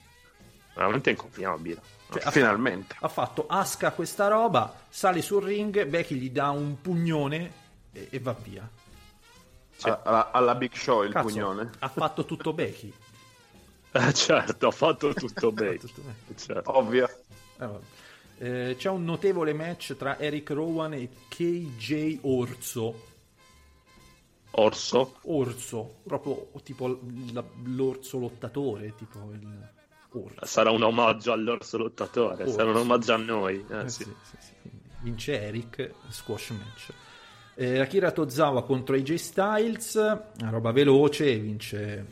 [0.76, 1.82] veramente inconfinabile.
[2.12, 2.96] Cioè, Finalmente.
[3.00, 7.52] ha fatto Asuka questa roba sale sul ring Becky gli dà un pugnone
[7.94, 8.70] e, e va via
[9.84, 11.70] A- Alla, alla Big Show il Cazzo, pugnone.
[11.80, 12.92] ha fatto tutto Becky
[13.94, 15.80] Eh, certo, ha fatto tutto bene.
[16.36, 16.78] Certo.
[16.78, 17.06] Ovvio.
[17.08, 17.80] Eh, vabbè.
[18.40, 23.08] Eh, c'è un notevole match tra Eric Rowan e KJ Orso
[24.52, 25.16] Orso?
[25.24, 27.44] Orso, proprio tipo l-
[27.76, 29.48] l'orso lottatore, tipo il
[30.12, 30.46] orso.
[30.46, 32.56] Sarà un omaggio all'orso lottatore, Orso.
[32.56, 33.66] sarà un omaggio a noi.
[33.70, 34.04] Eh, Eh, sì.
[34.04, 36.92] sì, sì, Vince Eric, squash match.
[37.56, 39.94] Eh, Akira Tozawa contro AJ Styles,
[40.40, 42.06] una roba veloce, vince,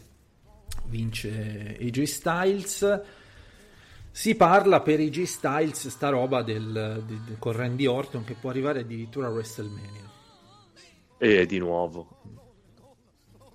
[0.85, 3.01] vince AJ Styles.
[4.11, 8.49] Si parla per AJ Styles sta roba del, di- di- con Randy Orton che può
[8.49, 10.07] arrivare addirittura a WrestleMania.
[11.21, 12.17] E di nuovo.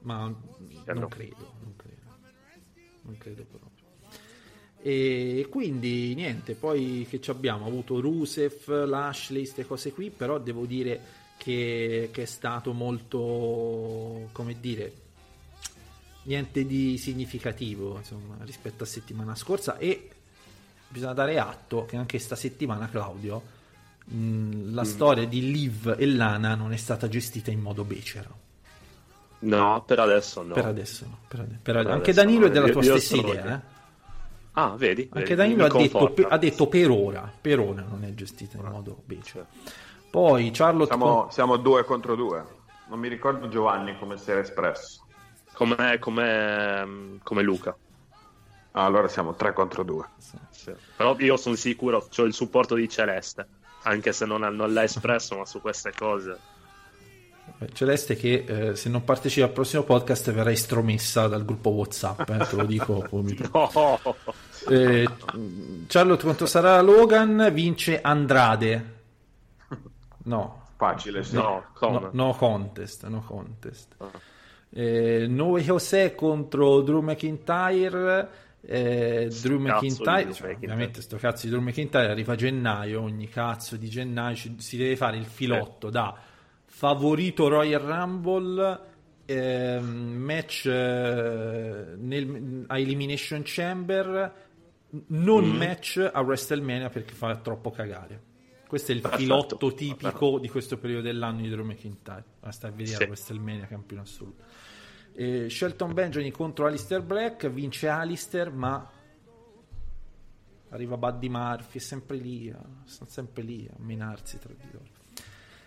[0.02, 1.08] ma Eh, non no.
[1.08, 2.02] credo, non credo,
[3.02, 3.72] non credo proprio.
[4.82, 10.66] E quindi niente, poi che ci abbiamo avuto Rusev, Lashley, queste cose qui, però devo
[10.66, 11.00] dire
[11.38, 14.92] che, che è stato molto, come dire,
[16.24, 20.10] niente di significativo insomma, rispetto a settimana scorsa e
[20.88, 23.53] bisogna dare atto che anche sta settimana Claudio
[24.04, 28.42] mh, la storia di Liv e Lana non è stata gestita in modo becero.
[29.40, 30.54] No, per adesso no.
[30.54, 31.18] Per adesso no.
[31.28, 33.28] per ade- per Per Anche adesso Danilo no, è della io- tua io stessa sono-
[33.32, 33.54] idea.
[33.56, 33.72] eh?
[34.56, 35.02] Ah, vedi?
[35.12, 36.22] Anche vedi, Danilo ha detto, conforta.
[36.22, 37.32] pe- ha detto per ora.
[37.40, 39.46] Per ora non è gestita in modo becero.
[40.10, 40.94] Poi Charlotte.
[40.94, 42.44] Siamo, siamo due contro due.
[42.88, 45.02] Non mi ricordo Giovanni come si era espresso.
[45.54, 47.76] Come, come, come Luca.
[48.72, 50.04] Ah, allora siamo tre contro due.
[50.50, 50.72] Sì.
[50.96, 53.46] Però io sono sicuro, ho il supporto di Celeste.
[53.84, 56.38] Anche se non, non l'ha espresso, ma su queste cose.
[57.58, 62.28] Eh, Celeste che eh, se non partecipa al prossimo podcast verrà estromessa dal gruppo Whatsapp,
[62.28, 63.48] eh, te lo dico subito.
[63.52, 64.16] No!
[64.68, 65.08] Eh,
[65.86, 68.92] Charlotte contro Sarah Logan vince Andrade.
[70.24, 71.34] No, Facile, sì.
[71.36, 73.94] No, no, no contest, no contest.
[73.98, 74.10] Ah.
[74.70, 78.28] Eh, Noe José contro Drew McIntyre.
[78.66, 83.76] Eh, Drew McIntyre, cioè, ovviamente sto cazzo di Drew McIntyre arriva a gennaio, ogni cazzo
[83.76, 86.16] di gennaio ci- si deve fare il filotto da
[86.64, 88.80] favorito Royal Rumble,
[89.26, 89.86] ehm,
[90.16, 94.34] match eh, nel, a Elimination Chamber,
[95.08, 95.56] non Mm.
[95.56, 98.32] match a WrestleMania perché fa troppo cagare.
[98.66, 99.22] Questo è il Perfetto.
[99.22, 102.24] filotto tipico di questo periodo dell'anno di Drew McIntyre.
[102.40, 103.04] Basta vedere Sì.
[103.04, 104.42] WrestleMania campione assoluto.
[105.16, 108.90] Eh, Shelton Benjamin contro Alistair Black, vince Alistair, ma
[110.70, 115.02] arriva Buddy Murphy, è sempre lì, eh, sono sempre lì a menarsi tra di loro.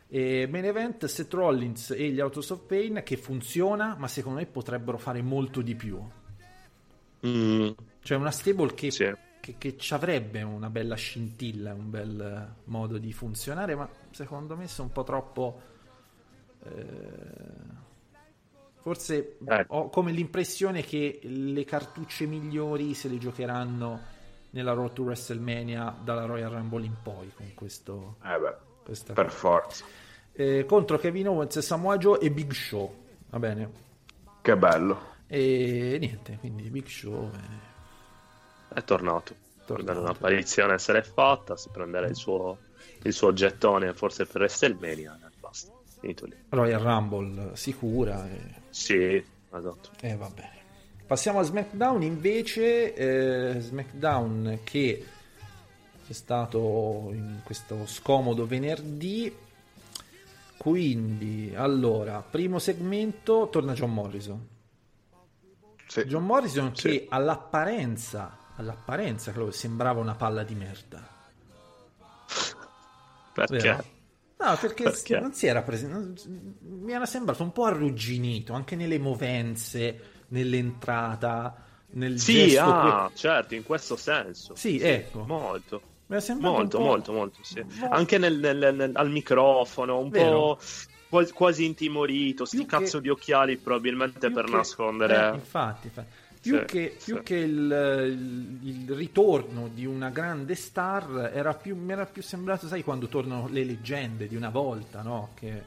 [0.09, 4.45] E main event Seth Rollins e gli Autos of Pain che funziona, ma secondo me
[4.45, 6.01] potrebbero fare molto di più.
[7.25, 7.69] Mm,
[8.01, 9.13] Cioè una stable che, Sì.
[9.39, 14.67] che, che ci avrebbe una bella scintilla, un bel modo di funzionare, ma secondo me
[14.67, 15.61] sono un po' troppo...
[16.63, 17.85] eh,
[18.87, 19.65] forse Eh.
[19.67, 23.99] ho come l'impressione che le cartucce migliori se le giocheranno
[24.51, 29.29] nella Road to WrestleMania dalla Royal Rumble in poi con questo, Eh beh, questa per
[29.29, 29.83] forza.
[30.31, 32.95] Eh, contro Kevin Owens, Samoa Joe e Big Show
[33.29, 33.69] va bene
[34.41, 35.15] Che bello.
[35.27, 39.35] e niente quindi Big Show eh, è tornato.
[39.65, 39.99] Tornato.
[39.99, 42.57] Un'apparizione essere fatta, si prenderà il suo,
[43.03, 45.19] il suo gettone forse per WrestleMania
[46.09, 46.35] e lì.
[46.49, 48.39] Royal Rumble sicura e
[48.69, 49.89] Sì, esatto.
[50.01, 50.55] Eh, va bene.
[51.05, 55.05] Passiamo a SmackDown invece, eh, SmackDown che
[56.05, 59.33] c'è stato in questo scomodo venerdì.
[60.57, 64.47] Quindi, allora, primo segmento torna John Morrison.
[65.87, 66.03] Sì.
[66.03, 66.89] John Morrison Sì.
[66.89, 71.07] che all'apparenza, all'apparenza credo, sembrava una palla di merda.
[73.33, 73.57] Perché?
[73.57, 73.83] Vero?
[74.39, 75.19] No, perché, Perché?
[75.19, 76.21] non si era presente.
[76.61, 81.55] Mi era sembrato un po' arrugginito anche nelle movenze, nell'entrata,
[81.91, 82.61] nel Sì, gesto.
[82.61, 84.53] ah, que- certo, in questo senso.
[84.55, 85.23] Sì, ecco.
[85.25, 85.81] Molto.
[86.07, 87.61] Mi è sembrato Molto, molto, molto, sì.
[87.79, 90.57] Mo- Anche nel- nel- nel- al microfono, un Vero.
[91.09, 95.31] po' quasi, intimorito, sti che- cazzo di occhiali probabilmente più per che- nascondere...
[95.31, 96.07] eh, infatti, infatti.
[96.47, 97.11] Più, Sì, che, sì.
[97.11, 102.67] più che il, il- ritorno di una grande star era più, mi era più sembrato,
[102.67, 105.31] sai, quando tornano le leggende di una volta, no?
[105.35, 105.63] Che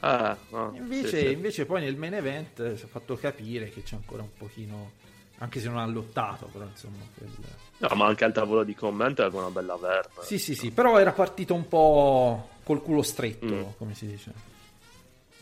[0.00, 3.82] Eh, no, invece, sì, invece poi nel main event eh, si è fatto capire che
[3.82, 4.92] c'è ancora un pochino,
[5.38, 6.96] anche se non ha lottato, però insomma...
[7.16, 7.30] quel-
[7.78, 10.22] No, ma anche al tavolo di commento aveva una bella verba.
[10.22, 13.62] Sì, sì, sì, però era partito un po' col culo stretto, Mm.
[13.76, 14.32] come si dice.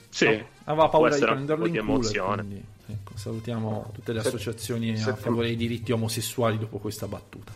[0.09, 2.37] Sì, No, aveva paura di prenderlo in culo emozione.
[2.45, 7.53] quindi, ecco, salutiamo tutte le Se- associazioni a favore dei diritti omosessuali dopo questa battuta.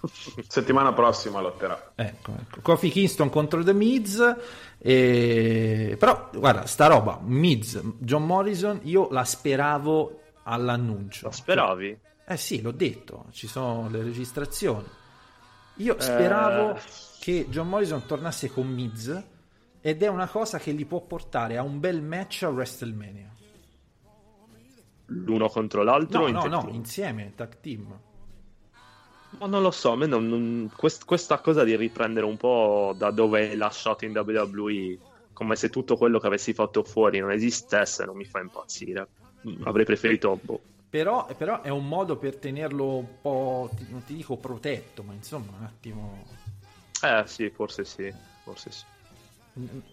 [0.48, 1.92] Settimana prossima lotterà.
[1.94, 2.60] Ecco, ecco.
[2.60, 4.36] Kofi Kingston contro The Miz.
[4.78, 5.96] E...
[5.98, 11.26] Però, guarda, sta roba, Miz, John Morrison, io la speravo all'annuncio.
[11.26, 11.98] Lo speravi?
[12.28, 14.86] Eh sì, l'ho detto, ci sono le registrazioni.
[15.76, 16.80] Io speravo Eh.
[17.20, 19.22] che John Morrison tornasse con Miz
[19.80, 23.30] ed è una cosa che li può portare a un bel match a WrestleMania.
[25.06, 26.26] L'uno contro l'altro?
[26.28, 27.98] No, no, no, insieme, tag team.
[29.38, 32.94] Ma non lo so, a me non- non- quest- questa cosa di riprendere un po'
[32.96, 34.98] da dove è lasciato in WWE,
[35.32, 39.08] come se tutto quello che avessi fatto fuori non esistesse, non mi fa impazzire.
[39.46, 40.38] Mm, Avrei preferito...
[40.42, 40.60] boh.
[40.88, 45.52] Però, però è un modo per tenerlo un po', non ti dico protetto, ma insomma
[45.58, 46.24] un attimo...
[47.02, 48.10] Eh sì, forse sì,
[48.42, 48.84] forse sì.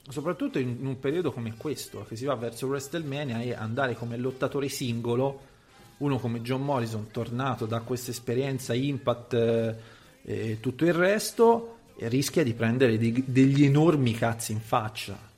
[0.10, 4.68] Soprattutto in un periodo come questo, che si va verso WrestleMania e andare come lottatore
[4.70, 5.52] singolo,
[5.98, 9.76] uno come John Morrison, tornato da questa esperienza Impact eh,
[10.26, 15.32] e tutto il resto, rischia di prendere dei- degli enormi cazzi in faccia.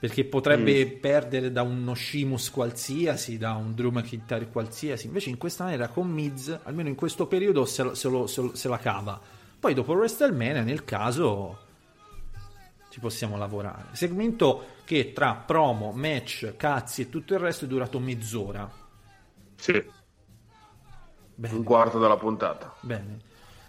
[0.00, 5.06] Perché potrebbe perdere da uno Sheamus qualsiasi, da un Drew McIntyre qualsiasi.
[5.06, 8.40] Invece, in questa maniera, con Miz, almeno in questo periodo, se, lo- se lo- se
[8.40, 9.20] lo- se la cava.
[9.58, 11.58] Poi, dopo WrestleMania, nel caso,
[12.98, 13.86] ci possiamo lavorare.
[13.92, 18.68] Segmento che tra promo, match, cazzi e tutto il resto è durato mezz'ora.
[19.54, 19.96] Sì,
[21.34, 22.74] Bene, Un quarto della puntata.
[22.80, 23.20] bene.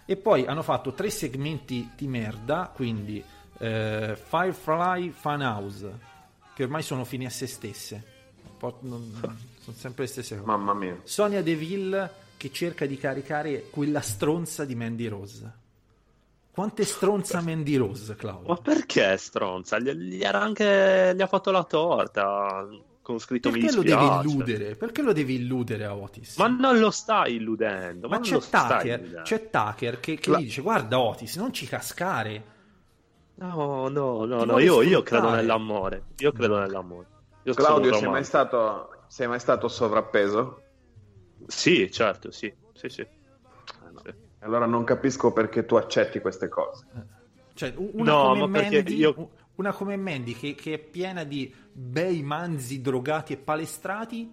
[0.04, 3.22] E poi hanno fatto tre segmenti di merda, quindi
[3.58, 5.98] eh, Firefly Funhouse,
[6.52, 8.04] che ormai sono fini a se stesse.
[8.80, 9.12] Non-
[9.62, 10.46] sono sempre le stesse cose.
[10.46, 10.98] Mamma mia.
[11.04, 15.52] Sonia Deville che cerca di caricare quella stronza di Mandy Rose.
[16.60, 18.48] Quante stronza Mandy Rose, Claudio?
[18.48, 19.78] ma perché stronza?
[19.78, 21.14] Gli, gli era anche...
[21.16, 22.68] gli ha fatto la torta
[23.00, 24.76] con scritto mi Perché lo devi illudere?
[24.76, 26.36] Perché lo devi illudere a Otis?
[26.36, 28.08] Ma non lo stai illudendo.
[28.08, 29.22] Ma non c'è lo stai Tucker, illudendo.
[29.22, 32.44] c'è Tucker che, che La- gli dice guarda Otis, non ci cascare.
[33.36, 36.08] No, no, no, no, io, io credo nell'amore.
[36.18, 37.06] Io credo nell'amore.
[37.44, 40.60] Io Claudio, sei mai, stato, sei mai stato sovrappeso?
[41.46, 42.52] Sì, certo, sì.
[42.74, 43.06] Sì, sì.
[44.04, 44.28] Sì.
[44.40, 46.84] Allora non capisco perché tu accetti queste cose.
[47.54, 51.52] Cioè, una No, come ma Mandy, io- una come Mandy che, che è piena di
[51.72, 54.32] bei manzi drogati e palestrati.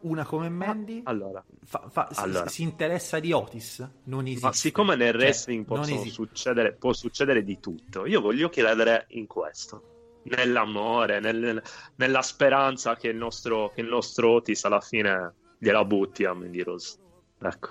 [0.00, 2.46] Una come Mandy Allora, fa- fa- si- allora.
[2.48, 3.88] si, interessa di Otis?
[4.04, 4.44] Non esiste.
[4.46, 6.10] ma siccome nel Cioè, wrestling possono esiste.
[6.10, 10.20] succedere, può succedere di tutto, io voglio credere in questo.
[10.24, 11.62] Nell'amore, nel-
[11.96, 16.62] nella speranza che il nostro, che il nostro Otis alla fine gliela butti a Mandy
[16.62, 16.98] Rose.
[17.40, 17.68] Ecco.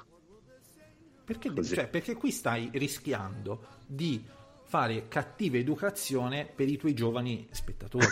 [1.26, 4.24] Perché, cioè, perché qui stai rischiando di
[4.66, 8.06] fare cattiva educazione per i tuoi giovani spettatori.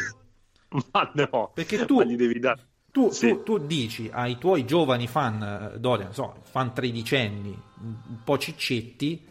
[0.94, 2.68] Ma no, Perché tu- ma gli devi dare.
[2.92, 3.30] Tu, Sì.
[3.30, 9.28] tu- tu dici ai tuoi giovani fan, eh, Dorian, so, fan tredicenni, un po' ciccetti,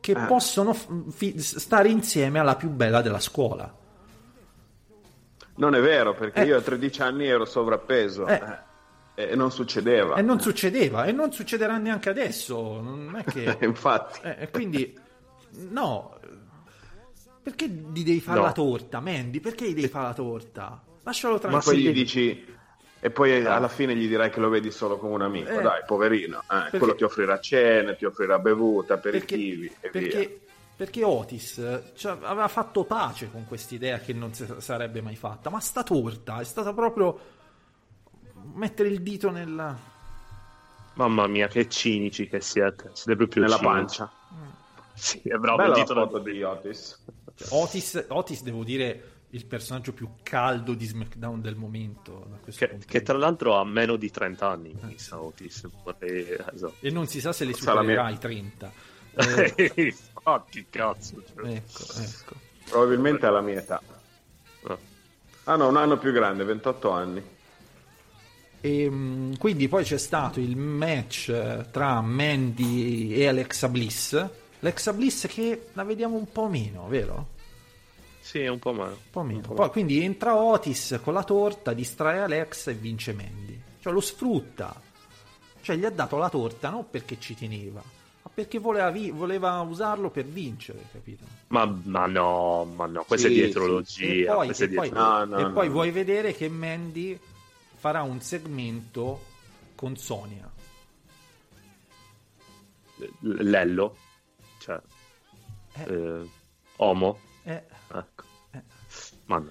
[0.00, 0.26] che Eh.
[0.26, 3.72] possono fi- stare insieme alla più bella della scuola.
[5.56, 6.46] Non è vero, perché Eh.
[6.46, 8.42] io a 13 anni ero sovrappeso Eh.
[9.14, 10.16] E non succedeva.
[10.16, 12.80] E non succedeva, e non succederà neanche adesso.
[12.80, 13.56] Non è che...
[13.64, 14.20] Infatti.
[14.22, 14.96] Eh, quindi,
[15.70, 16.18] no,
[17.42, 18.44] perché gli devi fare No.
[18.46, 19.40] la torta, Mandy?
[19.40, 20.82] Perché gli devi fare la torta?
[21.02, 21.90] Lascialo Ma poi tranquillo.
[21.90, 22.52] gli dici
[23.00, 25.50] e poi alla fine gli dirai che lo vedi solo come un amico.
[25.50, 25.60] Eh.
[25.60, 26.38] Dai, poverino.
[26.40, 30.36] eh, Perché- Quello ti offrirà cene, ti offrirà bevuta, aperitivi perché, e perché, via.
[30.74, 35.60] perché Otis cioè, aveva fatto pace con quest'idea che non si sarebbe mai fatta, ma
[35.60, 37.18] sta torta è stata proprio
[38.52, 39.76] mettere il dito nella...
[40.94, 42.90] Mamma mia, che cinici che siete.
[42.92, 43.74] Siete proprio Nella cinici.
[43.74, 44.12] pancia.
[44.94, 45.56] Sì, è bravo.
[45.56, 47.04] Bella il foto nel- di Otis.
[47.48, 52.38] Otis, Otis, devo dire, il personaggio più caldo di SmackDown del momento.
[52.44, 55.68] Che, punto che tra l'altro ha meno di 30 anni, mi sa Otis.
[55.82, 56.28] Vorrei...
[56.30, 56.74] esatto.
[56.78, 58.14] E non si sa se le Sarà supererà mia.
[58.14, 58.72] i 30.
[59.16, 61.22] Eh, Infatti, cazzo.
[61.34, 61.48] cioè.
[61.54, 62.34] ecco, ecco.
[62.68, 63.80] Probabilmente alla mia età.
[64.62, 64.78] No.
[65.44, 67.32] Ah no, un anno più grande, 28 anni.
[68.64, 74.14] E, mh, quindi poi c'è stato il match eh, tra Mandy e Alexa Bliss.
[74.60, 77.28] Alexa Bliss che la vediamo un po' meno, vero?
[78.20, 78.88] Sì, è un po' meno.
[78.92, 79.38] Un po' meno.
[79.40, 83.60] Un po' Poi quindi entra Otis con la torta, distrae Alexa e vince Mandy.
[83.80, 84.80] Cioè lo sfrutta.
[85.60, 89.60] Cioè gli ha dato la torta non perché ci teneva, ma perché voleva, vi- voleva
[89.60, 91.24] usarlo per vincere, capito?
[91.48, 93.84] Ma, ma no, ma no, questa Sì, è dietrologia.
[93.84, 94.20] sì.
[94.22, 94.90] E poi- e poi-.
[94.90, 95.72] No, no, e poi no.
[95.74, 97.18] vuoi vedere che Mandy
[97.84, 99.20] farà un segmento
[99.74, 100.50] con Sonia.
[103.20, 103.96] Lello,
[104.58, 104.80] cioè,
[105.74, 105.92] Eh.
[105.92, 106.30] eh,
[106.76, 107.62] Omo, Eh,
[107.92, 108.24] ecco.
[108.52, 108.62] Eh.
[109.26, 109.50] Ma no.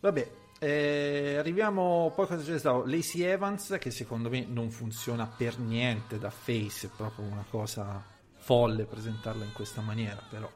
[0.00, 2.84] vabbè, eh, arriviamo poi cosa c'è stato?
[2.86, 8.04] Lacey Evans che secondo me non funziona per niente da face, è proprio una cosa
[8.32, 10.50] folle presentarla in questa maniera, però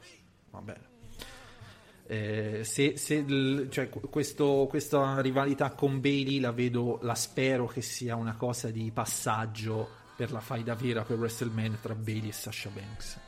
[0.51, 0.96] va bene.
[2.11, 3.22] Eh, se, se
[3.68, 8.70] cioè, qu- questo- questa rivalità con Bailey la vedo, la spero che sia una cosa
[8.70, 9.86] di passaggio
[10.16, 13.20] per la faida vera per WrestleMania tra Bailey e Sasha Banks.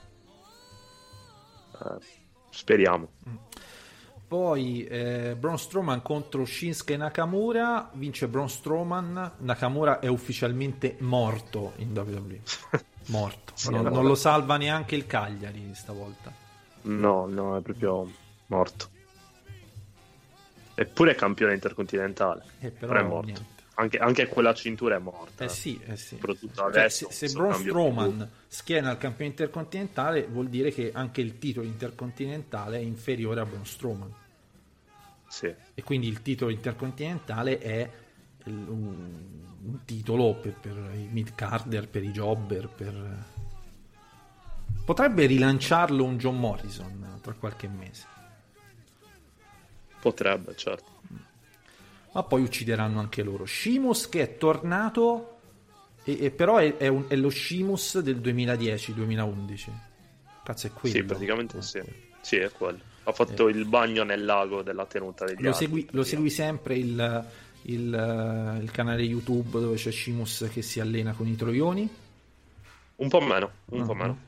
[1.79, 1.99] Eh,
[2.49, 3.09] speriamo.
[4.27, 11.91] Poi eh, Braun Strowman contro Shinsuke Nakamura, vince Braun Strowman, Nakamura è ufficialmente morto in
[11.97, 12.41] WWE.
[13.09, 16.33] Morto, Sì, non, non lo salva neanche il Cagliari stavolta.
[16.83, 18.09] No, no, è proprio
[18.51, 18.89] morto.
[20.75, 22.45] Eppure è campione intercontinentale.
[22.61, 23.27] Eh, però però è morto.
[23.27, 23.59] niente.
[23.75, 25.45] Anche, anche quella cintura è morta.
[25.45, 26.17] Eh sì, eh sì.
[26.17, 27.07] Soprattutto Cioè, adesso.
[27.07, 31.65] se, se questo Braun Strowman schiena il campione intercontinentale vuol dire che anche il titolo
[31.67, 34.15] intercontinentale è inferiore a Braun Strowman.
[35.31, 35.55] Sì.
[35.75, 37.89] e quindi il titolo intercontinentale è
[38.47, 38.97] un,
[39.63, 43.25] un titolo per, per i mid carder, per i jobber, per...
[44.85, 48.07] potrebbe rilanciarlo un John Morrison tra qualche mese,
[50.01, 50.99] Potrebbe, certo.
[52.13, 53.45] ma poi uccideranno anche loro.
[53.47, 55.39] Shimus che è tornato,
[56.05, 59.71] e, e però è, è un- è lo Shimus del 2010-2011.
[60.43, 60.95] Cazzo è quello.
[60.97, 61.63] Sì, praticamente Eh.
[61.63, 61.81] sì.
[62.23, 62.79] Sì, è quello.
[63.05, 65.65] Ha fatto il bagno nel lago della tenuta degli Lo altri.
[65.67, 67.27] segui, lo segui sempre il,
[67.63, 71.89] il, eh, il canale YouTube dove c'è Shimus che si allena con i troioni?
[72.97, 74.19] Un po' meno, un po' Ah, meno.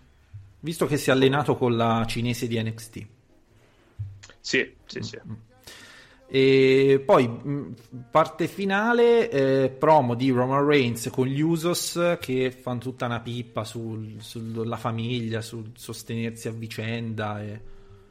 [0.61, 3.07] Visto che si è allenato con la cinese di NXT.
[4.41, 5.19] Sì, sì, sì.
[6.35, 7.75] E poi mh,
[8.11, 13.65] parte finale, eh, promo di Roman Reigns con gli Usos che fanno tutta una pippa
[13.65, 17.43] sul- sulla famiglia, sul sostenersi a vicenda.
[17.43, 17.61] E,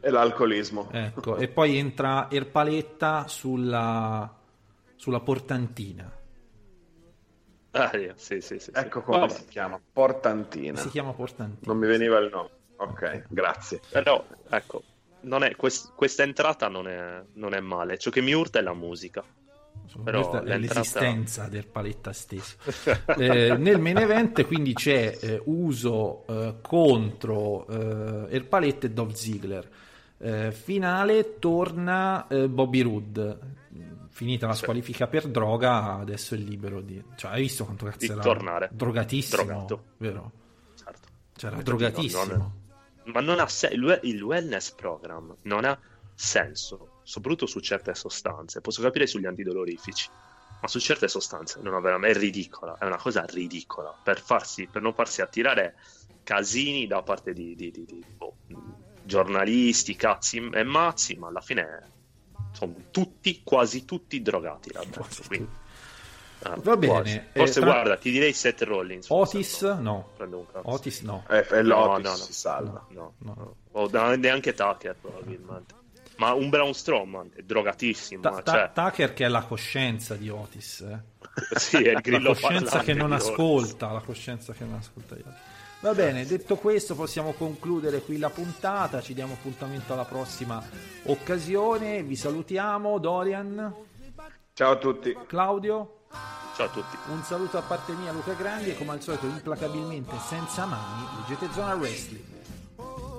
[0.01, 0.87] E l'alcolismo.
[0.91, 1.37] ecco.
[1.37, 4.31] e poi entra Erpaletta sulla,
[4.95, 6.11] sulla portantina.
[7.71, 8.69] Ah, sì, sì, sì, sì.
[8.71, 10.77] Ecco come Vabbè, si chiama, Portantina.
[10.77, 11.71] Si chiama portantina.
[11.73, 12.49] Non mi veniva il nome.
[12.75, 13.79] Ok, grazie.
[13.89, 14.83] Però, ecco,
[15.43, 17.97] è, quest- questa entrata non è, non è male.
[17.97, 19.23] Ciò che mi urta è la musica.
[20.03, 22.55] Però Questa è l'esistenza del paletta stesso.
[23.17, 29.69] Eh, nel main event quindi c'è eh, Uso eh, contro eh, Erpaletta e Dolph Ziggler.
[30.17, 33.37] Eh, finale torna eh, Bobby Roode.
[34.09, 34.63] Finita la Sì.
[34.63, 37.01] squalifica per droga, adesso è libero di...
[37.15, 38.21] Cioè, hai visto quanto cazzo Di era?
[38.21, 38.69] tornare.
[38.71, 39.83] Drogatissimo, Drogato.
[39.97, 40.31] vero?
[40.75, 41.07] Certo.
[41.35, 42.53] Cioè, era Non- drogatissimo.
[43.05, 45.77] Ma non ha se- il, we- il wellness program non ha
[46.13, 48.61] senso, soprattutto su certe sostanze.
[48.61, 50.09] Posso capire sugli antidolorifici,
[50.61, 54.67] ma su certe sostanze non ha veramente, è ridicola, è una cosa ridicola per, farsi,
[54.67, 55.75] per non farsi attirare
[56.23, 58.35] casini da parte di, di- di- di, boh,
[59.03, 61.89] giornalisti, cazzi e mazzi, ma alla fine
[62.51, 65.49] sono tutti, quasi tutti drogati là dentro, quindi,
[66.43, 69.05] eh, Va bene, eh, Forse tra- guarda, ti direi Seth Rollins.
[69.07, 69.61] forse Otis?
[69.79, 70.09] no.
[70.63, 71.23] Otis no.
[71.29, 72.15] Eh, e No, l'Otis no, no.
[72.17, 72.85] si salva.
[72.89, 73.33] No, No.
[73.37, 73.55] no.
[73.73, 75.75] O da- neanche Tucker probabilmente.
[76.17, 78.21] Ma un Braun Strowman è drogatissimo.
[78.21, 80.99] Ta- ta- cioè, Tucker che è la coscienza di Otis, eh.
[81.57, 85.15] sì, è il la grillo coscienza parlante che non ascolta, la coscienza che non ascolta
[85.15, 85.49] gli altri.
[85.79, 90.61] Va bene, detto questo possiamo concludere qui la puntata, ci diamo appuntamento alla prossima
[91.05, 93.73] occasione, vi salutiamo, Dorian,
[94.53, 95.17] Ciao a tutti.
[95.25, 96.00] Claudio,
[96.55, 96.97] Ciao a tutti.
[97.07, 101.49] un saluto a parte mia Luca Grandi e come al solito implacabilmente senza mani, leggete
[101.53, 102.23] Zona Wrestling.
[102.75, 103.11] Oh,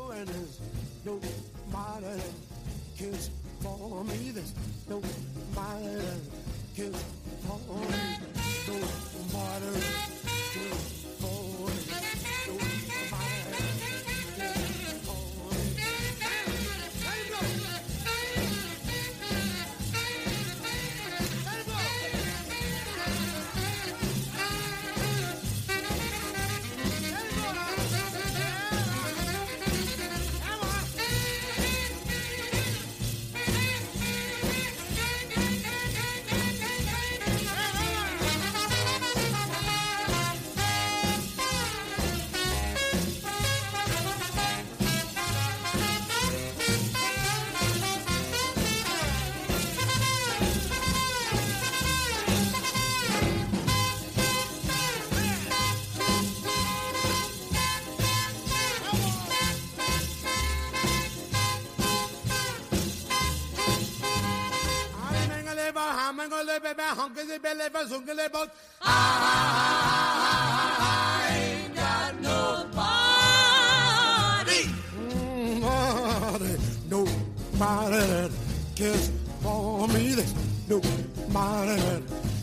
[66.65, 68.55] and go live baby, hunky the belly, but hunky the butt.
[68.83, 70.03] I
[71.39, 72.81] ain't got nobody.
[75.61, 76.57] Nobody,
[76.89, 78.31] nobody that
[78.75, 79.11] cares
[79.43, 80.15] for me.
[80.15, 80.35] There's
[80.69, 82.03] nobody that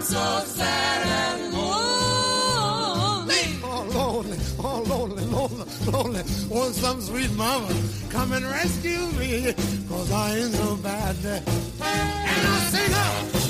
[0.03, 3.43] so sad and lonely.
[3.63, 6.23] Oh, lonely, oh, lonely, lonely, lonely.
[6.49, 7.69] Want some sweet mama
[8.17, 9.53] come and rescue me,
[9.89, 11.17] cause I ain't so bad.
[11.27, 13.46] And I sing up.